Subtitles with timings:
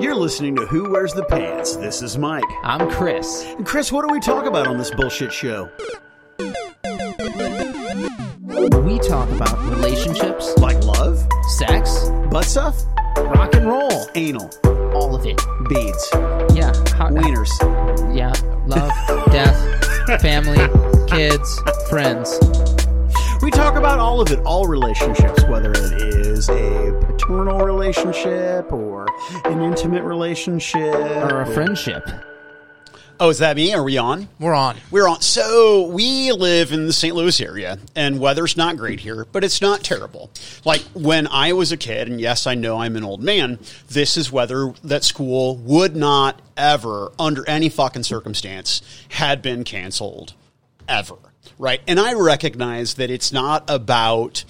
[0.00, 1.76] You're listening to Who Wears the Pants.
[1.76, 2.44] This is Mike.
[2.62, 3.44] I'm Chris.
[3.56, 5.70] And Chris, what do we talk about on this bullshit show?
[8.82, 11.26] We talk about relationships, Like love,
[11.56, 12.76] sex, butt stuff,
[13.16, 14.50] rock and roll, anal,
[14.94, 15.40] all of it.
[15.68, 16.08] beads,
[16.54, 16.72] Yeah.
[16.96, 17.50] How, wieners.
[18.16, 18.32] Yeah.
[18.66, 18.90] Love,
[19.32, 20.58] death, family,
[21.08, 22.38] kids, friends.
[23.42, 28.93] We talk about all of it, all relationships, whether it is a paternal relationship or
[29.44, 32.08] an intimate relationship Or a friendship.
[33.20, 33.72] Oh, is that me?
[33.72, 34.28] Are we on?
[34.40, 34.76] We're on.
[34.90, 35.20] We're on.
[35.20, 37.14] So we live in the St.
[37.14, 40.30] Louis area, and weather's not great here, but it's not terrible.
[40.64, 43.60] Like when I was a kid, and yes, I know I'm an old man.
[43.88, 50.34] This is weather that school would not ever, under any fucking circumstance, had been canceled
[50.88, 51.16] ever.
[51.56, 54.44] Right, and I recognize that it's not about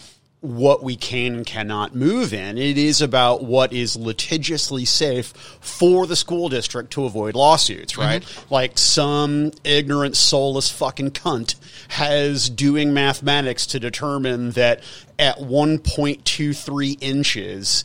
[0.45, 2.59] what we can and cannot move in.
[2.59, 5.29] It is about what is litigiously safe
[5.61, 8.23] for the school district to avoid lawsuits, right?
[8.23, 8.53] Mm-hmm.
[8.55, 11.55] Like some ignorant, soulless fucking cunt
[11.89, 14.83] has doing mathematics to determine that
[15.19, 17.85] at 1.23 inches,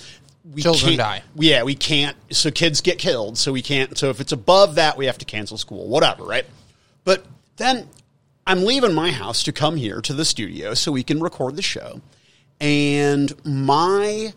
[0.53, 1.23] we Children can't- die.
[1.35, 2.17] Yeah, we can't.
[2.31, 3.37] So kids get killed.
[3.37, 3.97] So we can't.
[3.97, 5.87] So if it's above that, we have to cancel school.
[5.87, 6.45] Whatever, right?
[7.05, 7.23] But
[7.55, 7.87] then
[8.45, 11.61] I'm leaving my house to come here to the studio so we can record the
[11.61, 12.01] show.
[12.59, 14.33] And my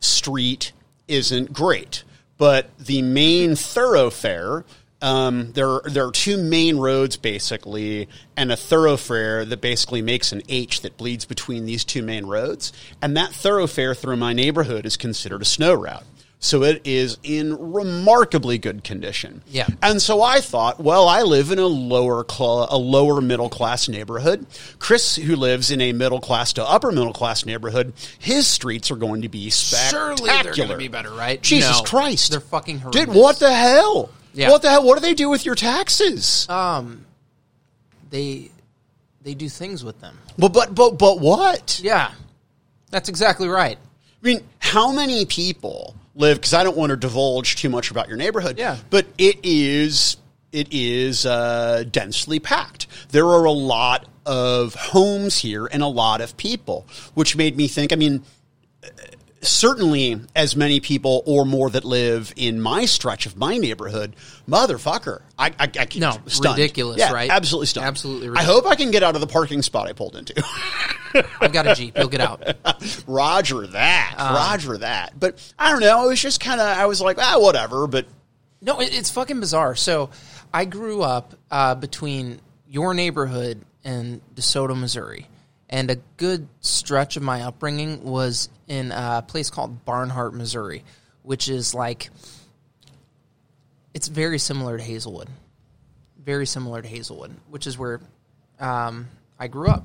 [0.00, 0.72] street
[1.08, 2.04] isn't great,
[2.38, 4.64] but the main thoroughfare.
[5.02, 10.42] Um, there, there are two main roads basically, and a thoroughfare that basically makes an
[10.48, 12.72] H that bleeds between these two main roads.
[13.02, 16.04] And that thoroughfare through my neighborhood is considered a snow route.
[16.38, 19.42] So it is in remarkably good condition.
[19.48, 19.66] Yeah.
[19.82, 23.88] And so I thought, well, I live in a lower cl- a lower middle class
[23.88, 24.46] neighborhood.
[24.78, 28.96] Chris, who lives in a middle class to upper middle class neighborhood, his streets are
[28.96, 30.16] going to be spectacular.
[30.18, 31.40] Surely they're going to be better, right?
[31.40, 31.82] Jesus No.
[31.84, 33.16] Christ, They're fucking Dude, horrendous.
[33.16, 34.10] what the hell?
[34.34, 34.50] Yeah.
[34.50, 34.84] What the hell?
[34.84, 36.46] What do they do with your taxes?
[36.50, 37.06] Um,
[38.10, 38.50] they
[39.22, 40.18] they do things with them.
[40.38, 41.80] but but but but what?
[41.82, 42.12] Yeah,
[42.90, 43.78] that's exactly right.
[44.22, 46.38] I mean, how many people live?
[46.38, 48.58] Because I don't want to divulge too much about your neighborhood.
[48.58, 48.78] Yeah.
[48.90, 50.16] but it is
[50.52, 52.86] it is uh, densely packed.
[53.10, 57.68] There are a lot of homes here and a lot of people, which made me
[57.68, 57.92] think.
[57.92, 58.22] I mean.
[59.46, 64.16] Certainly, as many people or more that live in my stretch of my neighborhood,
[64.48, 66.58] motherfucker, I, I, I No, stunned.
[66.58, 67.30] ridiculous, Yeah, right?
[67.30, 67.86] Absolutely stunned.
[67.86, 68.48] Absolutely Ridiculous.
[68.50, 70.34] I hope I can get out of the parking spot I pulled into.
[71.40, 71.96] I've got a jeep.
[71.96, 72.44] You'll get out.
[73.06, 74.14] Roger that.
[74.18, 74.34] Uh.
[74.36, 75.18] Roger that.
[75.18, 76.04] But I don't know.
[76.06, 77.86] It was just kind of, I was like, ah, whatever.
[77.86, 78.06] But
[78.60, 79.76] No, it, it's fucking bizarre.
[79.76, 80.10] So
[80.52, 85.26] I grew up uh, between your neighborhood and DeSoto, Missouri.
[85.70, 90.84] And a good stretch of my upbringing was in a place called Barnhart, Missouri,
[91.22, 92.10] which is like,
[93.94, 95.28] it's very similar to Hazelwood.
[96.22, 98.00] Very similar to Hazelwood, which is where
[98.58, 99.84] um, I grew up.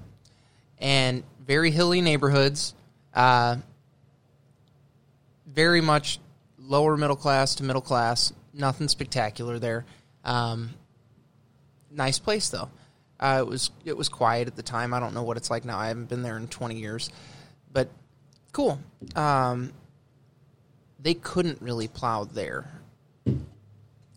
[0.79, 2.73] And very hilly neighborhoods,
[3.13, 3.57] uh,
[5.45, 6.19] very much
[6.57, 8.33] lower middle class to middle class.
[8.53, 9.85] Nothing spectacular there.
[10.23, 10.71] Um,
[11.91, 12.69] nice place though.
[13.19, 14.93] Uh, it was it was quiet at the time.
[14.93, 15.77] I don't know what it's like now.
[15.77, 17.11] I haven't been there in twenty years,
[17.71, 17.89] but
[18.51, 18.79] cool.
[19.15, 19.71] Um,
[20.99, 22.65] they couldn't really plow there.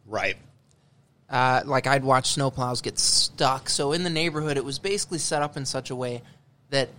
[0.06, 0.37] right.
[1.28, 3.69] Uh, like I'd watch snowplows get stuck.
[3.69, 6.22] So in the neighborhood, it was basically set up in such a way
[6.71, 6.91] that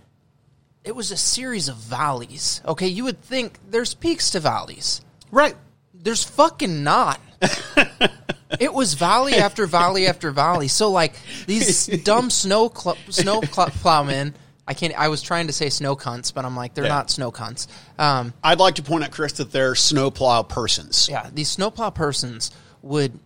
[0.84, 2.60] it was a series of valleys.
[2.66, 5.00] Okay, you would think there's peaks to valleys.
[5.30, 5.56] Right.
[5.94, 7.20] There's fucking not.
[8.60, 10.68] it was valley after valley after valley.
[10.68, 11.14] So like
[11.46, 14.34] these dumb snow cl- snow cl- plowmen.
[14.68, 14.94] I can't.
[14.98, 16.90] I was trying to say snow cunts, but I'm like they're Yeah.
[16.90, 17.66] not snow cunts.
[17.98, 21.08] Um, I'd like to point out, Chris, that they're snowplow persons.
[21.08, 22.50] yeah, these snowplow persons
[22.82, 23.18] would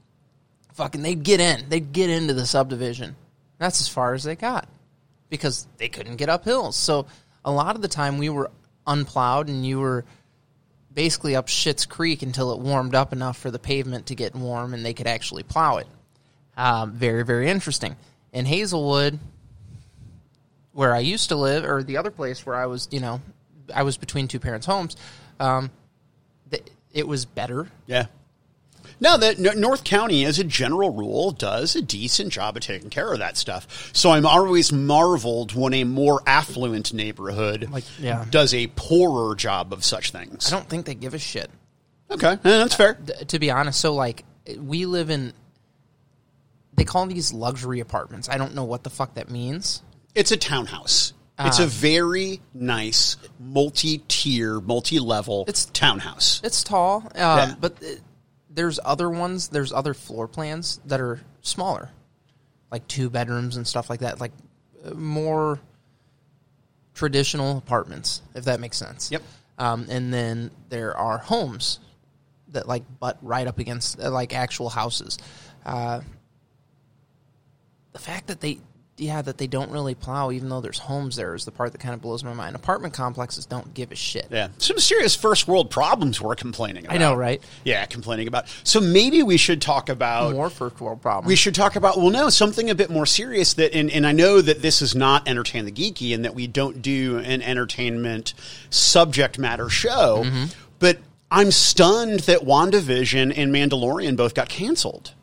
[0.74, 1.68] fucking they'd get in.
[1.68, 3.16] They'd get into the subdivision.
[3.58, 4.68] That's as far as they got
[5.28, 6.76] because they couldn't get up hills.
[6.76, 7.06] So
[7.44, 8.50] a lot of the time we were
[8.86, 10.04] unplowed and you were
[10.92, 14.74] basically up Shit's Creek until it warmed up enough for the pavement to get warm
[14.74, 15.86] and they could actually plow it.
[16.56, 17.96] Um, very, very interesting.
[18.32, 19.18] In Hazelwood,
[20.80, 23.20] where I used to live, or the other place where I was, you know,
[23.74, 24.96] I was between two parents' homes,
[25.38, 25.70] um,
[26.50, 26.62] th-
[26.94, 27.68] it was better.
[27.86, 28.06] Yeah.
[28.98, 33.12] Now that North County, as a general rule, does a decent job of taking care
[33.12, 33.90] of that stuff.
[33.92, 38.24] So I'm always marveled when a more affluent neighborhood Like, yeah.
[38.30, 40.50] does a poorer job of such things.
[40.50, 41.50] I don't think they give a shit.
[42.10, 42.94] okay, yeah, that's fair.
[42.94, 43.78] th- to be honest.
[43.80, 44.24] So like
[44.58, 45.34] we live in
[46.72, 48.30] they call these luxury apartments.
[48.30, 49.82] I don't know what the fuck that means.
[50.14, 51.12] It's a townhouse.
[51.42, 56.38] It's a very nice multi-tier, multi-level It's- townhouse.
[56.44, 57.54] It's tall, um, Yeah.
[57.58, 58.02] but it,
[58.50, 59.48] there's other ones.
[59.48, 61.88] There's other floor plans that are smaller,
[62.70, 64.20] like two bedrooms and stuff like that.
[64.20, 64.32] Like
[64.84, 65.60] uh, more
[66.92, 69.10] traditional apartments, if that makes sense.
[69.10, 69.22] Yep.
[69.56, 71.78] Um, and then there are homes
[72.48, 75.16] that like butt right up against uh, like actual houses.
[75.64, 76.00] Uh,
[77.92, 78.58] the fact that they
[79.00, 81.78] yeah that they don't really plow even though there's homes there is the part that
[81.78, 82.56] kind of blows my mind.
[82.56, 84.26] Apartment complexes don't give a shit.
[84.30, 86.94] Yeah, some serious first world problems we're complaining about.
[86.94, 87.42] i know right?
[87.64, 88.46] Yeah, complaining about.
[88.64, 91.28] So maybe we should talk about more first world problems.
[91.28, 94.12] We should talk about well no something a bit more serious that and, and i
[94.12, 98.34] know that this is not entertain the geeky and that we don't do an entertainment
[98.70, 100.44] subject matter show mm-hmm.
[100.78, 100.98] but
[101.30, 105.14] i'm stunned that wandavision and mandalorian both got canceled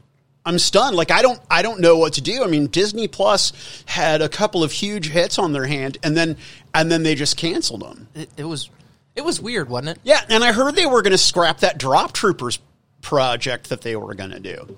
[0.48, 0.96] i'm stunned.
[0.96, 2.44] Like i don't i don't know what to do.
[2.44, 3.54] I mean disney plus
[3.86, 6.38] had a couple of huge hits on their hand and then
[6.74, 8.08] and then they just canceled them.
[8.16, 8.70] It, it was
[9.16, 10.00] it was weird wasn't it?
[10.04, 12.60] Yeah and i heard they were going to scrap that drop troopers
[13.02, 14.78] project that they were going to do.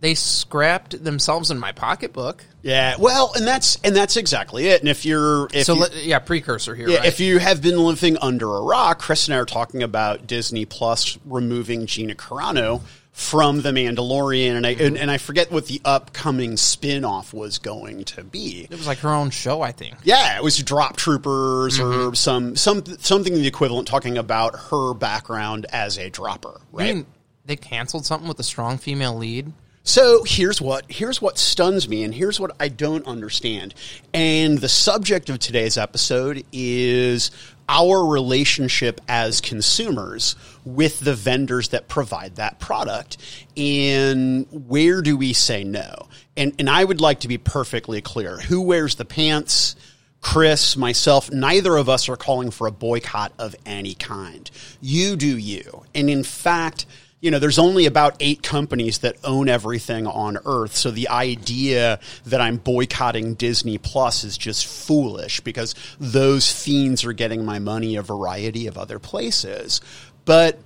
[0.00, 2.44] They scrapped themselves in my pocketbook.
[2.62, 4.80] Yeah, well, and that's and that's exactly it.
[4.80, 7.06] And if you're if so you, let, yeah precursor here yeah, right?
[7.06, 10.66] if you have been living under a rock, Chris and I are talking about Disney
[10.66, 12.82] Plus removing Gina Carano
[13.18, 18.04] from The Mandalorian, and I and, and I forget what the upcoming spin-off was going
[18.04, 18.68] to be.
[18.70, 22.14] it was like her own show i think Yeah, it was Drop Troopers or mm-hmm.
[22.14, 26.94] some some something the equivalent talking about her background as a dropper, I right?
[26.94, 27.06] mean,
[27.44, 32.04] they canceled something with a strong female lead So here's what here's what stuns me,
[32.04, 33.74] and here's what I don't understand.
[34.14, 37.32] And the subject of today's episode is
[37.68, 43.18] our relationship as consumers with the vendors that provide that product,
[43.56, 46.08] and where do we say no?
[46.36, 49.76] And and I would like to be perfectly clear: who wears the pants?
[50.20, 54.50] Chris, myself, neither of us are calling for a boycott of any kind.
[54.80, 55.84] You do you.
[55.94, 56.86] And in fact,
[57.20, 60.76] you know, there's only about eight companies that own everything on Earth.
[60.76, 67.12] So the idea that I'm boycotting Disney Plus is just foolish because those fiends are
[67.12, 69.80] getting my money a variety of other places.
[70.24, 70.60] But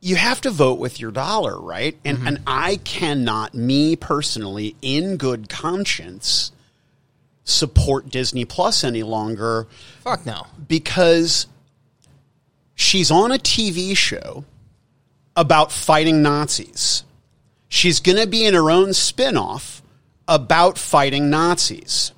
[0.00, 1.98] you have to vote with your dollar, right?
[2.04, 2.26] And mm-hmm.
[2.28, 6.50] and I cannot, me personally, in good conscience,
[7.44, 9.66] support Disney Plus any longer
[10.00, 11.46] fuck no because
[12.74, 14.44] she's on a TV show
[15.38, 17.04] about fighting Nazis.
[17.68, 19.82] She's going to be in her own spin-off
[20.26, 22.10] about fighting Nazis.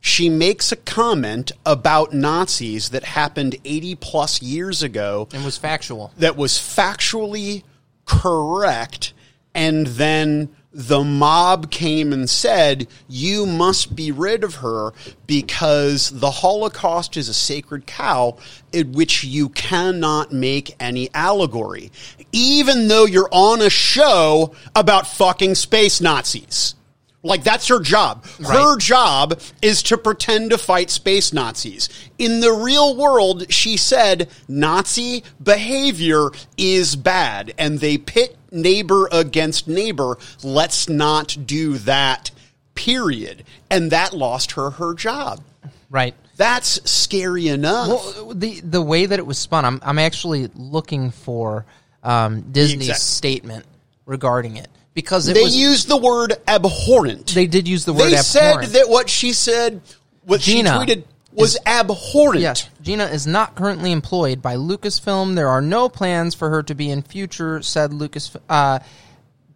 [0.00, 6.12] She makes a comment about Nazis that happened 80 plus years ago And was factual
[6.18, 7.62] that was factually
[8.04, 9.12] correct
[9.54, 14.92] and then the mob came and said you must be rid of her
[15.26, 18.36] because the holocaust is a sacred cow
[18.72, 21.90] in which you cannot make any allegory
[22.30, 26.74] even though you're on a show about fucking space nazis
[27.22, 28.24] like that's her job.
[28.46, 31.88] Her job is to pretend to fight space Nazis.
[32.18, 39.68] In the real world, she said Nazi behavior is bad and they pit neighbor against
[39.68, 40.18] neighbor.
[40.42, 42.30] Let's not do that.
[42.74, 43.44] Period.
[43.70, 45.42] And that lost her her job.
[45.90, 47.88] right That's scary enough.
[47.88, 51.64] Well, the the way that it was spun, I'm I'm actually looking for
[52.02, 53.66] um, Disney's exact- statement
[54.04, 57.28] regarding it because it they was used the word abhorrent.
[57.34, 59.80] they did use the word They said that what she said,
[60.24, 61.04] what Gina she tweeted,
[61.36, 62.40] was is- abhorrent.
[62.40, 65.34] Yes, Gina is not currently employed by Lucasfilm.
[65.34, 67.62] There are no plans for her to be in future.
[67.62, 68.36] Said Lucas.
[68.48, 68.80] Uh,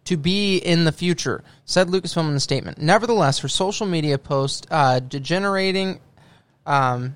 [0.03, 2.79] to be in the future, said Lucasfilm in the statement.
[2.79, 5.99] Nevertheless, her social media post uh, degenerating,
[6.65, 7.15] um,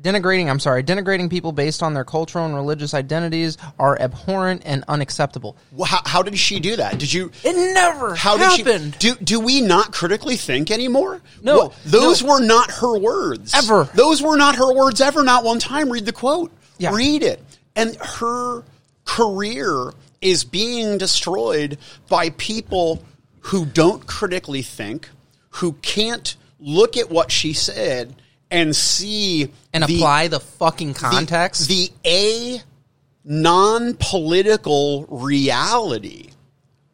[0.00, 0.48] denigrating.
[0.48, 5.56] I'm sorry, denigrating people based on their cultural and religious identities are abhorrent and unacceptable.
[5.72, 6.98] Well, How, how did she do that?
[6.98, 7.30] Did you?
[7.44, 8.98] It never How happened.
[8.98, 9.14] did she?
[9.14, 11.20] Do do we not critically think anymore?
[11.42, 12.32] No, those no.
[12.32, 13.88] were not her words Ever.
[13.94, 15.22] Those were not her words ever.
[15.24, 15.90] Not one time.
[15.90, 16.52] Read the quote.
[16.78, 16.94] Yeah.
[16.94, 17.42] Read it.
[17.74, 18.64] And her
[19.04, 21.78] career is being destroyed
[22.08, 23.02] by people
[23.40, 25.08] who don't critically think,
[25.50, 28.14] who can't look at what she said
[28.50, 31.68] and see and the- apply the fucking the- context.
[31.68, 32.62] The, a
[33.24, 36.30] non-political reality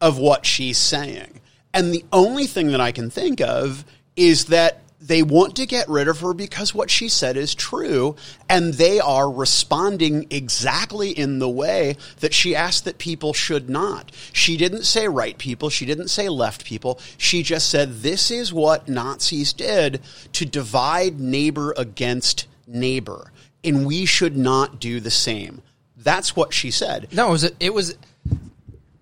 [0.01, 1.39] of what she's saying.
[1.73, 3.85] And the only thing that I can think of
[4.15, 8.15] is that they want to get rid of her because what she said is true
[8.49, 14.11] and they are responding exactly in the way that she asked that people should not.
[14.33, 16.99] She didn't say right people, she didn't say left people.
[17.17, 20.01] She just said this is what Nazis did
[20.33, 23.31] to divide neighbor against neighbor
[23.63, 25.61] and we should not do the same.
[25.97, 27.09] That's what she said.
[27.11, 27.95] No, it was it was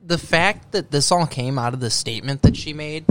[0.06, 3.06] the fact that this all came out of the statement that she made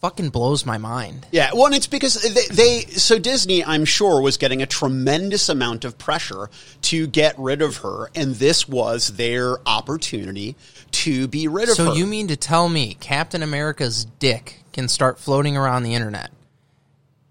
[0.00, 1.26] fucking blows my mind.
[1.32, 5.48] Yeah, well, and it's because they, they, so Disney, I'm sure, was getting a tremendous
[5.48, 6.50] amount of pressure
[6.82, 10.56] to get rid of her, and this was their opportunity
[10.92, 11.90] to be rid of So her.
[11.90, 16.30] So you mean to tell me Captain America's dick can start floating around the internet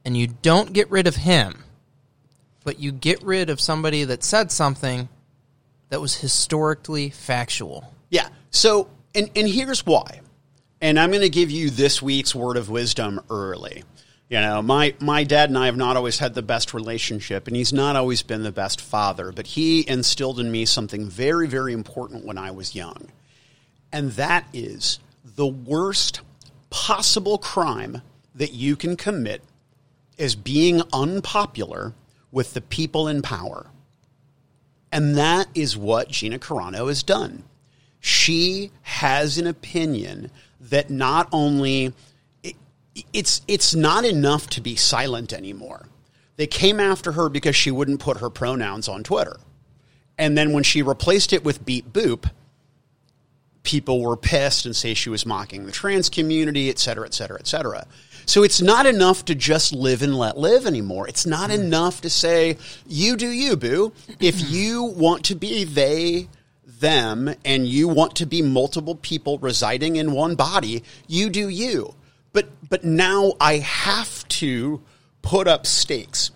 [0.07, 1.65] and you don't get rid of him,
[2.63, 5.09] but you get rid of somebody that said something
[5.89, 7.93] that was historically factual?
[8.09, 8.29] Yeah.
[8.49, 10.21] So, and, and here's why.
[10.79, 13.83] And I'm going to give you this week's word of wisdom early.
[14.29, 17.55] You know, my, my dad and I have not always had the best relationship, and
[17.55, 21.73] he's not always been the best father, but he instilled in me something very, very
[21.73, 23.07] important when I was young.
[23.91, 26.21] And that is the worst
[26.69, 28.01] possible crime
[28.35, 29.41] that you can commit
[30.17, 31.93] is being unpopular
[32.31, 33.67] with the people in power.
[34.91, 37.43] And that is what Gina Carano has done.
[38.07, 41.93] She has an opinion that not only
[42.41, 42.55] it,
[43.11, 45.89] it's it's not enough to be silent anymore.
[46.37, 49.35] They came after her because she wouldn't put her pronouns on Twitter.
[50.17, 52.31] And then when she replaced it with beep boop,
[53.63, 57.37] people were pissed and say she was mocking the trans community, et cetera, et cetera,
[57.37, 57.85] et cetera.
[58.25, 61.09] So it's not enough to just live and let live anymore.
[61.09, 61.55] It's not mm.
[61.55, 63.91] enough to say, you do you, boo.
[64.21, 66.29] If you want to be they,
[66.79, 71.95] them, and you want to be multiple people residing in one body, you do you.
[72.33, 74.81] But, but now I have to
[75.21, 76.31] put up stakes.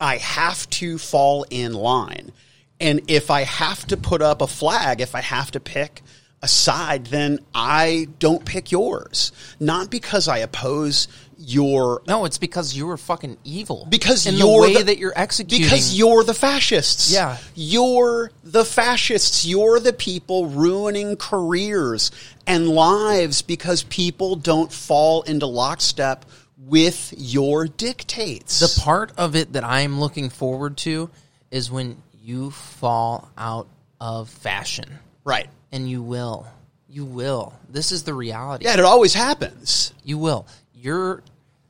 [0.00, 2.32] I have to fall in line.
[2.80, 6.02] And if I have to put up a flag, if I have to pick
[6.42, 9.32] a side, then I don't pick yours.
[9.58, 11.08] Not because I oppose
[11.38, 13.86] your No, it's because you were fucking evil.
[13.90, 15.66] because in you're the way the- that you're executing.
[15.66, 17.12] because you're the fascists.
[17.12, 17.36] Yeah.
[17.54, 19.44] you're the fascists.
[19.44, 22.10] You're the people ruining careers
[22.46, 26.24] and lives because people don't fall into lockstep
[26.58, 28.60] with your dictates.
[28.60, 31.10] the part of it that I'm looking forward to
[31.50, 33.68] is when you fall out
[34.00, 34.98] of fashion.
[35.24, 35.48] right?
[35.72, 36.46] And you will.
[36.88, 37.52] You will.
[37.68, 38.64] This is the reality.
[38.64, 39.92] Yeah, it always happens.
[40.04, 40.46] You will.
[40.86, 41.20] You're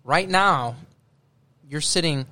[0.04, 0.76] right now.
[1.70, 2.26] You're sitting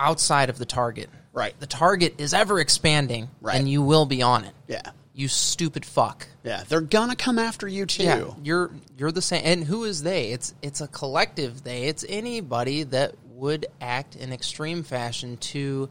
[0.00, 1.10] outside of the target.
[1.34, 1.54] Right.
[1.60, 3.56] The target is ever expanding, Right.
[3.56, 4.54] and you will be on it.
[4.66, 4.80] Yeah,
[5.12, 6.26] You stupid fuck.
[6.42, 8.04] yeah, they're gonna come after you too.
[8.04, 9.42] Yeah, you're you're the same.
[9.44, 10.30] And who is they?
[10.32, 11.84] It's it's a collective they.
[11.88, 15.90] It's anybody that would act in extreme fashion to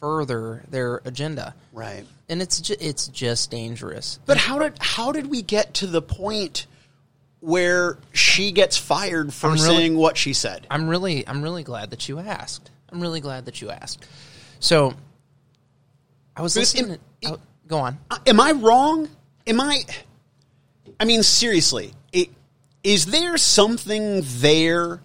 [0.00, 1.54] further their agenda.
[1.72, 2.04] Right.
[2.28, 4.18] And it's ju- it's just dangerous.
[4.26, 6.66] But how did how did we get to the point
[7.44, 10.66] where she gets fired for really- saying what she said?
[10.70, 12.70] I'm really I'm really glad that you asked.
[12.90, 14.04] I'm really glad that you asked.
[14.60, 14.94] So
[16.36, 16.98] I was listening.
[17.22, 17.98] im- oh, go on.
[18.26, 19.08] Am I wrong?
[19.46, 19.84] Am I?
[20.98, 22.30] I mean, seriously, i-
[22.82, 25.00] is there something there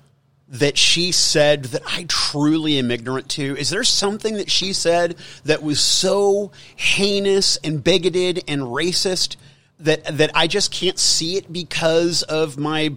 [0.48, 3.56] that she said that I truly am ignorant to?
[3.58, 9.36] Is there something that she said that was so heinous and bigoted and racist
[9.80, 12.96] that that I just can't see it because of my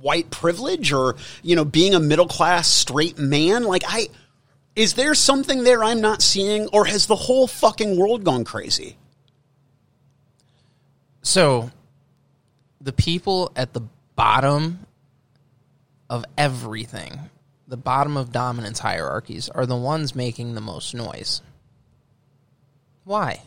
[0.00, 3.64] white privilege or you know being a middle class straight man?
[3.64, 4.08] Like I.
[4.74, 8.98] Is there something there I'm not seeing, or has the whole fucking world gone crazy?
[11.22, 11.70] So
[12.78, 13.80] the people at the
[14.16, 14.80] bottom
[16.08, 17.18] of everything,
[17.66, 21.42] the bottom of dominance hierarchies, are the ones making the most noise.
[23.04, 23.40] Why?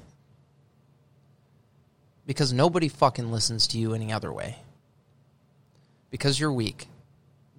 [2.30, 4.58] Because nobody fucking listens to you any other way.
[6.12, 6.88] Because you're weak.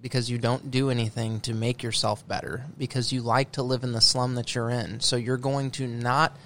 [0.01, 2.63] Because you don't do anything to make yourself better.
[2.77, 5.01] Because you like to live in the slum that you're in.
[5.01, 6.37] So you're going to not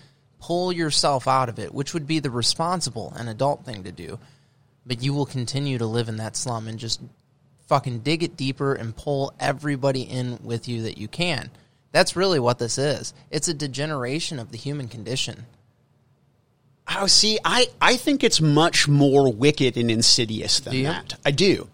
[0.41, 4.17] pull yourself out of it, which would be the responsible and adult thing to do.
[4.87, 7.01] But you will continue to live in that slum and just
[7.67, 11.51] fucking dig it deeper and pull everybody in with you that you can.
[11.91, 13.13] That's really what this is.
[13.29, 15.45] It's a degeneration of the human condition.
[16.87, 21.15] Oh, see, I, I think it's much more wicked and insidious than that.
[21.25, 21.69] I do.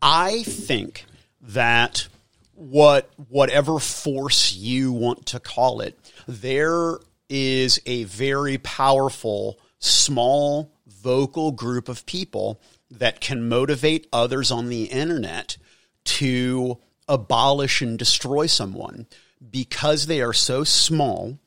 [0.00, 1.04] I think
[1.40, 2.08] that
[2.54, 11.52] what whatever force you want to call it, there is a very powerful, small, vocal
[11.52, 15.56] group of people that can motivate others on the internet
[16.04, 19.06] to abolish and destroy someone
[19.50, 21.38] because they are so small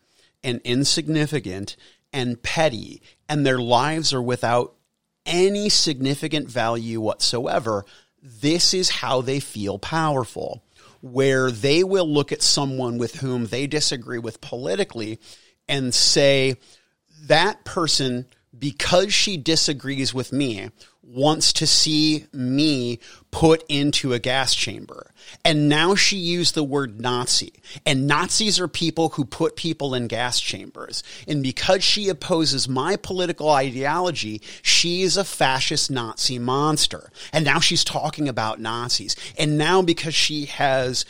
[0.43, 1.75] and insignificant
[2.15, 4.73] and petty, and their lives are without
[5.25, 7.85] any significant value whatsoever.
[8.23, 10.63] This is how they feel powerful,
[11.01, 15.19] where they will look at someone with whom they disagree with politically
[15.67, 16.55] and say,
[17.23, 18.25] that person,
[18.57, 20.69] because she disagrees with me,
[21.01, 22.99] wants to see me
[23.31, 25.11] put into a gas chamber.
[25.43, 27.53] And now she used the word Nazi.
[27.85, 31.03] And Nazis are people who put people in gas chambers.
[31.27, 37.11] And because she opposes my political ideology, she is a fascist Nazi monster.
[37.33, 39.15] And now she's talking about Nazis.
[39.37, 41.05] And now because she has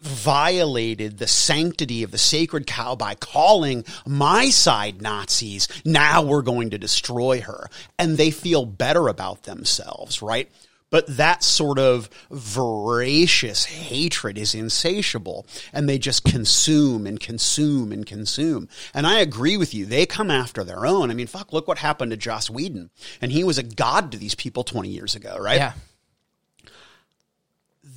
[0.00, 5.68] violated the sanctity of the sacred cow by calling my side Nazis.
[5.84, 7.68] Now we're going to destroy her.
[7.98, 10.50] And they feel better about themselves, right?
[10.90, 18.04] But that sort of voracious hatred is insatiable and they just consume and consume and
[18.04, 18.68] consume.
[18.92, 19.86] And I agree with you.
[19.86, 21.10] They come after their own.
[21.10, 22.90] I mean, fuck, look what happened to Joss Whedon.
[23.20, 25.58] And he was a god to these people 20 years ago, right?
[25.58, 25.72] Yeah.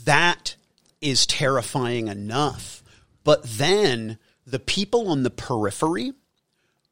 [0.05, 0.55] that
[1.03, 2.83] is terrifying enough.
[3.23, 6.13] But then the people on the periphery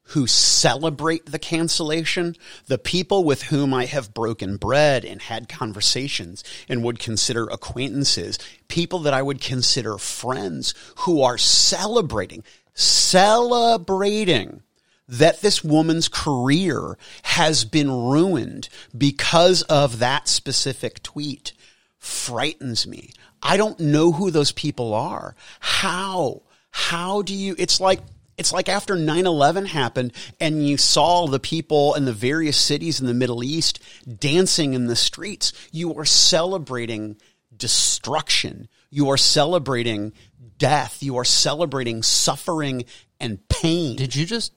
[0.06, 6.42] who celebrate the cancellation, the people with whom I have broken bread and had conversations
[6.68, 8.38] and would consider acquaintances,
[8.68, 12.42] people that I would consider friends who are celebrating,
[12.74, 14.62] celebrating
[15.08, 21.52] that this woman's career has been ruined because of that specific tweet
[21.98, 23.12] frightens me.
[23.42, 25.34] I don't know who those people are.
[25.60, 26.42] How?
[26.70, 28.00] How do you, it's like,
[28.38, 33.06] it's like after 9-11 happened and you saw the people in the various cities in
[33.06, 33.80] the Middle East
[34.18, 35.52] dancing in the streets.
[35.70, 37.16] You are celebrating
[37.54, 38.68] destruction.
[38.90, 40.12] You are celebrating
[40.58, 41.02] death.
[41.02, 42.84] You are celebrating suffering
[43.20, 43.96] and pain.
[43.96, 44.52] Did you just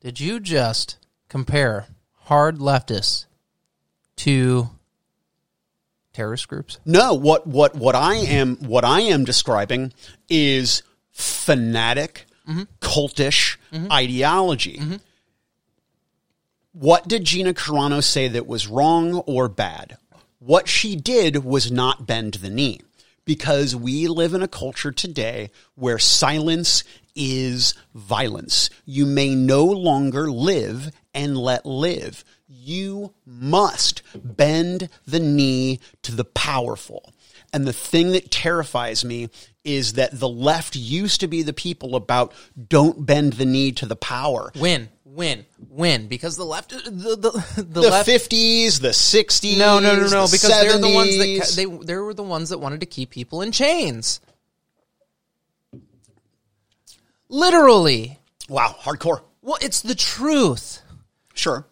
[0.00, 1.86] did you just compare
[2.24, 3.26] hard leftists
[4.16, 4.70] to
[6.14, 6.78] terrorist groups?
[6.86, 9.92] No, what what what I am what I am describing
[10.28, 12.24] is fanatic,
[12.80, 13.56] cultish
[13.92, 14.80] ideology.
[16.72, 19.96] What did Gina Carano say that was wrong or bad?
[20.38, 22.80] What she did was not bend the knee
[23.24, 28.70] because we live in a culture today where silence is violence.
[28.84, 32.24] You may no longer live and let live.
[32.64, 37.12] You must bend the knee to the powerful.
[37.52, 39.28] And the thing that terrifies me
[39.64, 42.32] is that the left used to be the people about
[42.68, 44.50] don't bend the knee to the power.
[44.58, 46.08] Win, win, win.
[46.08, 47.16] Because the left, the the,
[47.56, 48.06] the, The left.
[48.06, 50.26] fifties, the sixties, no, no, no, no.
[50.26, 51.56] the Because they're the ones that 70s.
[51.56, 54.20] they they were the ones that wanted to keep people in chains.
[57.28, 58.18] Literally.
[58.48, 59.22] wow, hardcore.
[59.42, 60.82] Well, it's the truth.
[61.34, 61.66] Sure.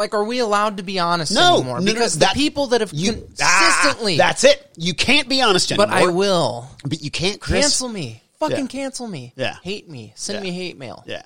[0.00, 1.78] Like, are we allowed to be honest No, anymore?
[1.80, 4.66] no, no, Because that- the people that have You consistently, Ah, that's it.
[4.78, 5.88] You can't be honest anymore.
[5.88, 7.60] but I will But you can't, Chris.
[7.60, 8.22] cancel me.
[8.38, 8.66] Fucking Yeah.
[8.66, 9.34] cancel me.
[9.36, 9.56] Yeah.
[9.62, 10.14] Hate me.
[10.16, 10.50] Send Yeah.
[10.50, 11.04] me hate mail.
[11.06, 11.20] Yeah.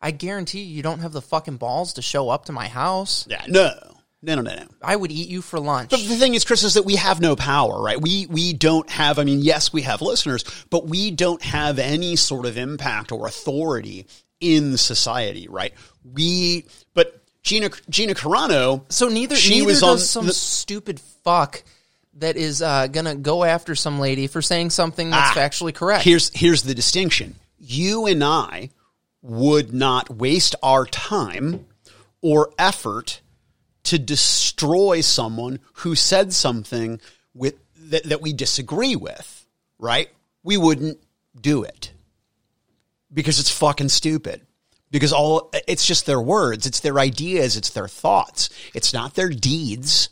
[0.00, 3.26] I guarantee you, you don't have the fucking balls to show up to my house.
[3.28, 3.42] Yeah.
[3.48, 3.72] No.
[4.22, 4.36] No.
[4.36, 4.42] No.
[4.42, 4.54] No.
[4.54, 4.66] No.
[4.80, 5.90] I would eat you for lunch.
[5.90, 8.00] But the thing is, Chris, is that we have no power, right?
[8.00, 9.18] We we don't have.
[9.18, 13.26] I mean, yes, we have listeners, but we don't have any sort of impact or
[13.26, 14.06] authority
[14.40, 15.74] in society, right?
[16.04, 18.84] We, but Gina Gina Carano.
[18.92, 21.62] So neither she neither was does on some the- stupid fuck
[22.14, 26.04] that is uh, gonna go after some lady for saying something that's Ah, factually correct.
[26.04, 27.34] Here's here's the distinction.
[27.58, 28.70] You and I
[29.22, 31.66] would not waste our time
[32.20, 33.20] or effort
[33.84, 37.00] to destroy someone who said something
[37.34, 39.46] with that, that we disagree with,
[39.78, 40.08] right?
[40.44, 40.98] We wouldn't
[41.40, 41.92] do it
[43.12, 44.42] because it's fucking stupid.
[44.92, 48.50] Because all it's just their words, it's their ideas, it's their thoughts.
[48.74, 50.10] It's not their deeds.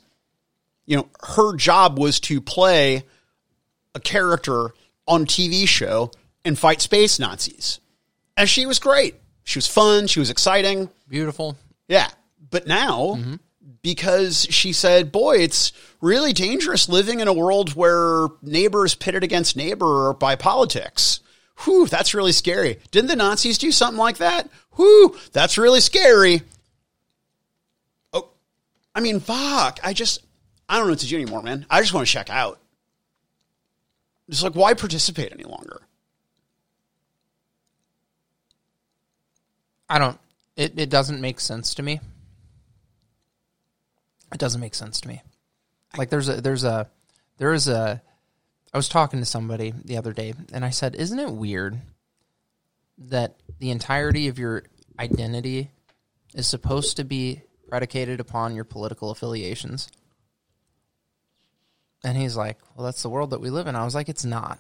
[0.87, 3.05] You know, her job was to play
[3.95, 4.71] a character
[5.07, 6.11] on a TV show
[6.45, 7.79] and fight space Nazis.
[8.37, 9.17] And she was great.
[9.45, 10.07] She was fun.
[10.07, 10.89] She was exciting.
[11.09, 11.57] Beautiful.
[11.87, 12.09] Yeah.
[12.51, 13.19] But now,
[13.83, 19.57] because she said, boy, it's really dangerous living in a world where neighbors pitted against
[19.57, 21.21] neighbor by politics.
[21.61, 22.79] Whew, that's really scary.
[22.91, 24.49] Didn't the Nazis do something like that?
[24.77, 26.43] Whew, that's really scary.
[28.13, 28.29] Oh,
[28.95, 29.79] I mean, fuck.
[29.83, 30.23] I just,
[30.69, 31.67] I don't know what to do anymore, man.
[31.69, 32.59] I just want to check out.
[34.29, 35.83] It's like, why participate any longer?
[39.91, 40.19] I don't.
[40.57, 42.01] It it doesn't make sense to me.
[44.33, 45.21] It doesn't make sense to me.
[45.99, 46.89] Like there's a there's a
[47.39, 48.01] there is a.
[48.73, 51.81] I was talking to somebody the other day, and I said, "Isn't it weird
[52.99, 54.65] that the entirety of your
[54.99, 55.71] identity
[56.35, 59.89] is supposed to be predicated upon your political affiliations?"
[62.05, 64.25] And he's like, "Well, that's the world that we live in." I was like, "It's
[64.25, 64.59] not."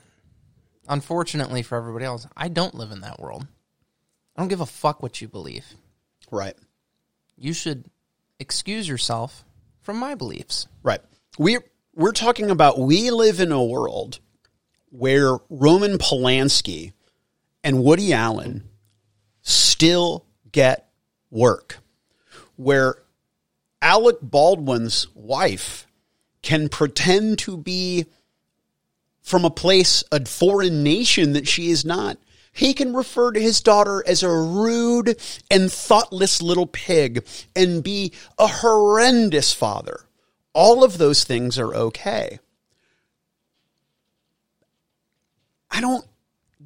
[0.89, 3.47] Unfortunately for everybody else, I don't live in that world.
[4.35, 5.75] I don't give a fuck what you believe.
[6.31, 6.57] Right.
[7.37, 7.91] You should
[8.39, 9.45] excuse yourself
[9.83, 10.67] from my beliefs.
[10.83, 11.01] Right.
[11.39, 11.59] We
[12.01, 14.21] we're talking about we live in a world
[14.89, 16.95] where Roman Polanski
[17.63, 18.65] and Woody Allen
[19.43, 20.89] still get
[21.31, 21.77] work.
[22.57, 22.95] Where
[23.83, 25.87] Alec Baldwin's wife
[26.41, 28.07] can pretend to be
[29.21, 32.17] from a place, a foreign nation that she is not.
[32.51, 38.15] He can refer to his daughter as a rude and thoughtless little pig and be
[38.39, 40.07] a horrendous father.
[40.53, 42.39] All of those things are okay.
[45.71, 46.05] I don't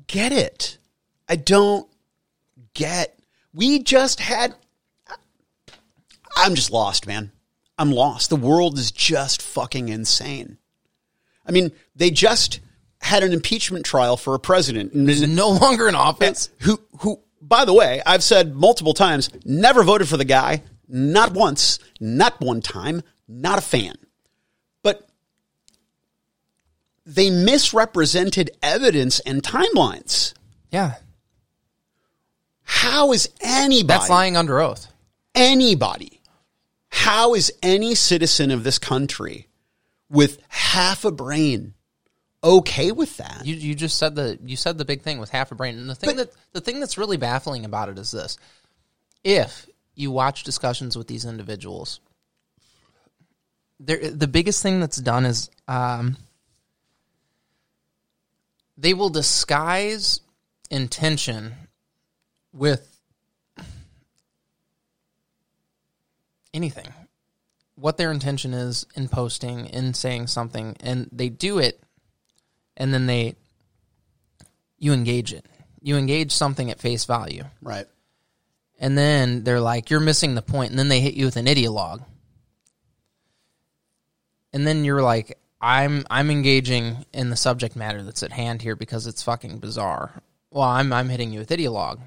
[0.07, 0.79] get it.
[1.29, 1.89] I don't
[2.73, 3.19] get.
[3.53, 4.55] We just had.
[6.37, 7.31] I'm just lost, man.
[7.79, 8.31] I'm lost.
[8.31, 10.59] The world is just fucking insane.
[11.47, 12.61] I mean, they just
[13.01, 16.51] had an impeachment trial for a president No longer in office.
[16.61, 21.33] who who by the way, I've said multiple times, never voted for the guy, not
[21.33, 23.97] once, not one time, not a fan.
[24.83, 25.09] But
[27.07, 30.35] they misrepresented evidence and timelines.
[30.71, 30.95] Yeah.
[32.63, 34.87] How is anybody That's lying under oath.
[35.35, 36.21] anybody
[36.89, 39.49] how is any citizen of this country
[40.09, 41.75] with half a brain
[42.43, 43.43] okay with that?
[43.45, 45.77] You you just said the you said the big thing with half a brain.
[45.77, 48.39] And the thing But- that the thing that's really baffling about it is this.
[49.25, 51.99] If you watch discussions with these individuals,
[53.81, 56.17] there the biggest thing that's done is um,
[58.77, 60.21] they will disguise
[60.71, 61.55] intention
[62.53, 63.01] with
[66.53, 66.93] anything.
[67.77, 71.81] What their intention is in posting, in saying something, and they do it
[72.77, 73.37] and then they
[74.79, 75.47] you engage it.
[75.81, 77.45] You engage something at face value.
[77.63, 77.87] right.
[78.81, 81.47] And then they're like, you're missing the point, and then they hit you with an
[81.47, 82.05] ideologue.
[84.55, 88.77] And then you're like, I'm I'm engaging in the subject matter that's at hand here
[88.77, 90.23] because it's fucking bizarre.
[90.51, 92.01] Well, I'm I'm hitting you with ideologue.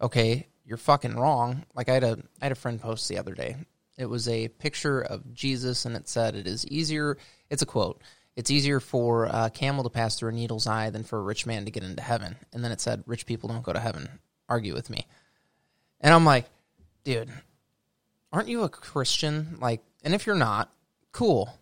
[0.00, 1.64] Okay, you're fucking wrong.
[1.74, 3.56] Like I had a I had a friend post the other day.
[3.96, 7.16] It was a picture of Jesus, and it said, "It is easier."
[7.48, 8.02] It's a quote.
[8.36, 11.46] It's easier for a camel to pass through a needle's eye than for a rich
[11.46, 12.36] man to get into heaven.
[12.52, 15.06] And then it said, "Rich people don't go to heaven." Argue with me.
[16.02, 16.44] And I'm like,
[17.02, 17.32] dude,
[18.30, 19.56] aren't you a Christian?
[19.58, 20.70] Like, and if you're not,
[21.14, 21.58] cool.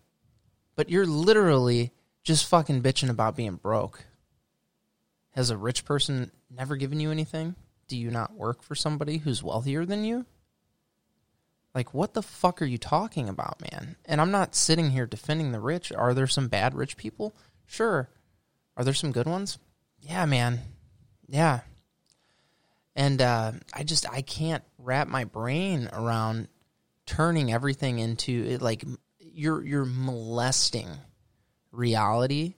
[0.75, 1.91] But you're literally
[2.23, 4.03] just fucking bitching about being broke.
[5.31, 7.55] Has a rich person never given you anything?
[7.87, 10.25] Do you not work for somebody who's wealthier than you?
[11.73, 13.95] Like, what the fuck are you talking about, man?
[14.05, 15.91] And I'm not sitting here defending the rich.
[15.91, 17.35] Are there some bad rich people?
[17.65, 18.09] Sure.
[18.77, 19.57] Are there some good ones?
[19.99, 20.59] Yeah, man.
[21.27, 21.61] Yeah.
[22.95, 26.47] And uh, I just I can't wrap my brain around
[27.05, 28.83] turning everything into like
[29.33, 30.87] you're you're molesting
[31.71, 32.55] reality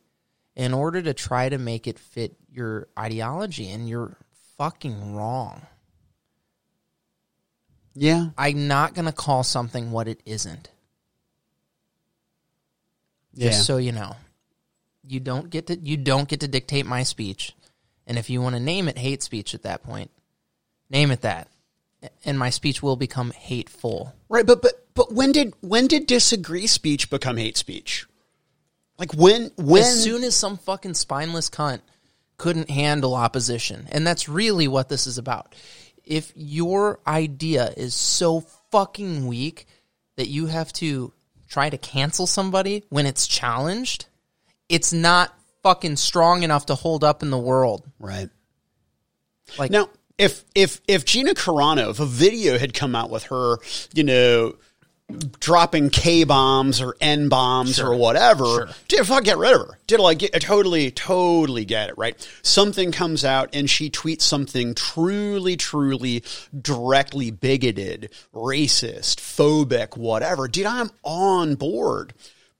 [0.55, 4.15] in order to try to make it fit your ideology and you're
[4.57, 5.61] fucking wrong.
[7.93, 8.27] Yeah.
[8.37, 10.69] I'm not going to call something what it isn't.
[13.33, 13.49] Yeah.
[13.49, 14.15] Just so you know.
[15.07, 17.53] You don't get to you don't get to dictate my speech.
[18.07, 20.11] And if you want to name it hate speech at that point,
[20.89, 21.47] name it that.
[22.23, 24.13] And my speech will become hateful.
[24.29, 28.05] Right, but but but when did when did disagree speech become hate speech?
[28.97, 31.81] Like when when as soon as some fucking spineless cunt
[32.37, 33.87] couldn't handle opposition.
[33.91, 35.55] And that's really what this is about.
[36.03, 38.41] If your idea is so
[38.71, 39.67] fucking weak
[40.17, 41.13] that you have to
[41.47, 44.05] try to cancel somebody when it's challenged,
[44.69, 47.83] it's not fucking strong enough to hold up in the world.
[47.99, 48.29] right
[49.57, 53.57] Like now if if if Gina Carano, if a video had come out with her,
[53.93, 54.55] you know,
[55.39, 59.79] dropping K bombs or N bombs or whatever, did fuck get rid of her?
[59.87, 62.15] Did like get, I totally totally get it right?
[62.43, 66.23] Something comes out and she tweets something truly truly
[66.59, 70.47] directly bigoted, racist, phobic, whatever.
[70.47, 72.13] Dude, I'm on board.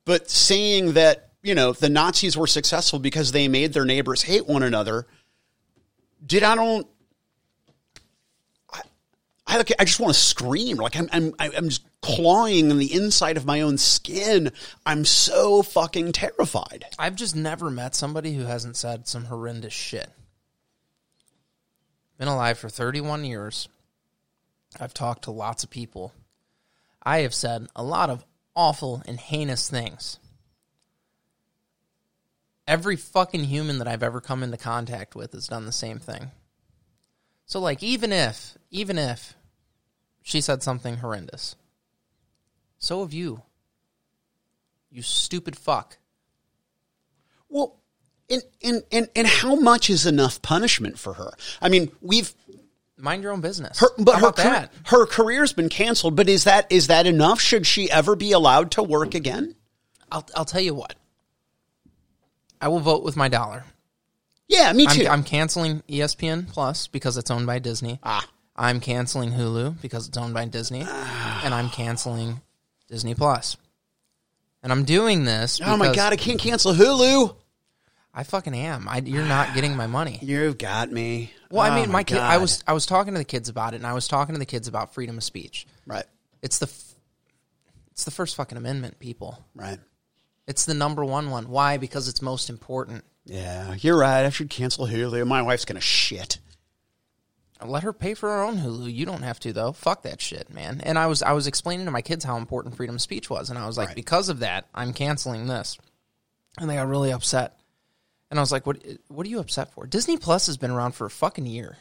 [0.04, 4.46] But saying that you know the Nazis were successful because they made their neighbors hate
[4.46, 5.08] one another.
[6.26, 6.88] Did I don't
[9.48, 10.78] I I just want to scream.
[10.78, 14.52] Like I'm, I'm, I'm just clawing in the inside of my own skin.
[14.86, 16.86] I'm so fucking terrified.
[16.98, 20.10] I've just never met somebody who hasn't said some horrendous shit.
[22.18, 23.68] Been alive for 31 years.
[24.80, 26.14] I've talked to lots of people.
[27.04, 30.18] I have said a lot of awful and heinous things.
[32.68, 36.32] Every fucking human that I've ever come into contact with has done the same thing.
[37.46, 39.36] So like even if even if
[40.24, 41.56] she said something horrendous.
[42.80, 43.42] So have you.
[44.92, 45.98] You stupid fuck.
[47.50, 47.78] Well,
[48.30, 51.32] and, and, and, and how much is enough punishment for her?
[51.62, 52.34] I mean, we've
[52.98, 53.80] Mind your own business.
[53.80, 54.72] her, but her that?
[54.86, 56.16] her career's been canceled.
[56.16, 57.42] But is that is that enough?
[57.42, 59.56] Should she ever be allowed to work again?
[60.12, 60.96] I'll I'll tell you what.
[62.62, 63.66] I will vote with my dollar.
[64.48, 65.06] Yeah, me too.
[65.06, 68.00] I'm, I'm canceling ESPN Plus because it's owned by Disney.
[68.04, 72.42] ah, I'm canceling Hulu because it's owned by Disney, and I'm canceling
[72.88, 73.58] Disney Plus.
[74.64, 75.60] And I'm doing this.
[75.64, 77.36] oh my because god, I can't cancel Hulu.
[78.14, 78.88] I fucking am.
[78.88, 80.20] I, you're not getting my money.
[80.22, 81.32] You've got me.
[81.52, 82.18] Well, I Oh mean, my, kid.
[82.20, 82.42] I God.
[82.42, 84.46] was I was talking to the kids about it, and I was talking to the
[84.46, 85.66] kids about freedom of speech.
[85.86, 86.06] right,
[86.42, 86.94] It's the f-
[87.92, 89.44] it's the first fucking amendment, people.
[89.56, 89.80] right.
[90.48, 91.50] It's the number one one.
[91.50, 91.78] Why?
[91.78, 93.04] Because it's most important.
[93.26, 94.26] Yeah, you're right.
[94.26, 95.26] I should cancel Hulu.
[95.28, 96.40] My wife's gonna shit.
[97.66, 98.94] Let her pay for her own Hulu.
[98.94, 99.72] You don't have to though.
[99.72, 100.82] Fuck that shit, man.
[100.84, 103.50] And I was I was explaining to my kids how important freedom of speech was,
[103.50, 103.96] and I was like, Right.
[103.96, 105.78] because of that, I'm canceling this.
[106.60, 107.58] And they got really upset.
[108.30, 109.88] And I was like, what What are you upset for?
[109.88, 111.78] Disney Plus has been around for a fucking year.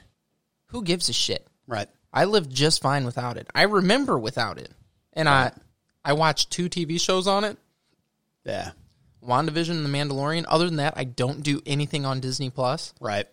[0.68, 1.46] Who gives a shit?
[1.66, 1.88] Right.
[2.12, 3.48] I lived just fine without it.
[3.54, 4.70] I remember without it,
[5.12, 5.52] and I
[6.04, 7.59] I watched two TV shows on it.
[8.44, 8.70] Yeah.
[9.26, 10.44] WandaVision and The Mandalorian.
[10.48, 12.94] Other than that, I don't do anything on Disney Plus.
[13.00, 13.26] Right.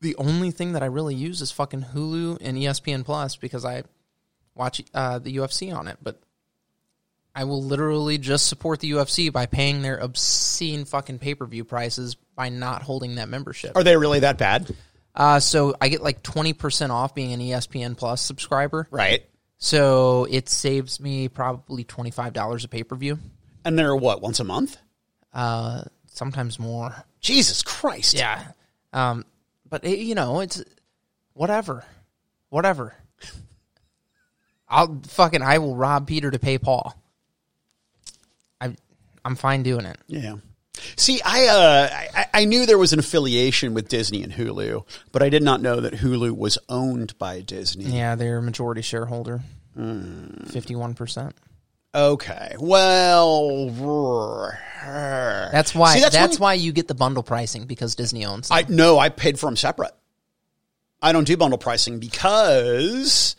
[0.00, 3.82] The only thing that I really use is fucking Hulu and ESPN Plus because I
[4.54, 5.98] watch uh, the UFC on it.
[6.02, 6.20] But
[7.34, 11.64] I will literally just support the UFC by paying their obscene fucking pay per view
[11.64, 13.76] prices by not holding that membership.
[13.76, 14.74] Are they really that bad?
[15.14, 18.88] Uh, so I get like twenty percent off being an ESPN Plus subscriber.
[18.90, 19.24] Right.
[19.58, 23.18] So it saves me probably twenty five dollars a pay per view.
[23.64, 24.76] And they're what once a month?
[25.32, 27.04] Uh, sometimes more.
[27.20, 28.14] Jesus Christ.
[28.14, 28.42] Yeah.
[28.92, 29.24] Um,
[29.68, 30.62] but it, you know, it's
[31.34, 31.84] whatever,
[32.48, 32.94] whatever.
[34.68, 36.94] I'll fucking I will rob Peter to pay Paul.
[38.60, 38.74] I
[39.24, 39.98] I'm fine doing it.
[40.06, 40.36] Yeah.
[40.96, 45.22] See, I, uh, I I knew there was an affiliation with Disney and Hulu, but
[45.22, 47.84] I did not know that Hulu was owned by Disney.
[47.84, 49.40] Yeah, they're a majority shareholder,
[50.46, 51.34] fifty one percent.
[51.94, 52.54] Okay.
[52.58, 53.66] Well,
[55.52, 55.94] That's why.
[55.96, 58.48] See, that's when- why you get the bundle pricing because Disney owns.
[58.48, 58.58] Them.
[58.58, 59.92] I no, I paid for them separate.
[61.02, 63.34] I don't do bundle pricing because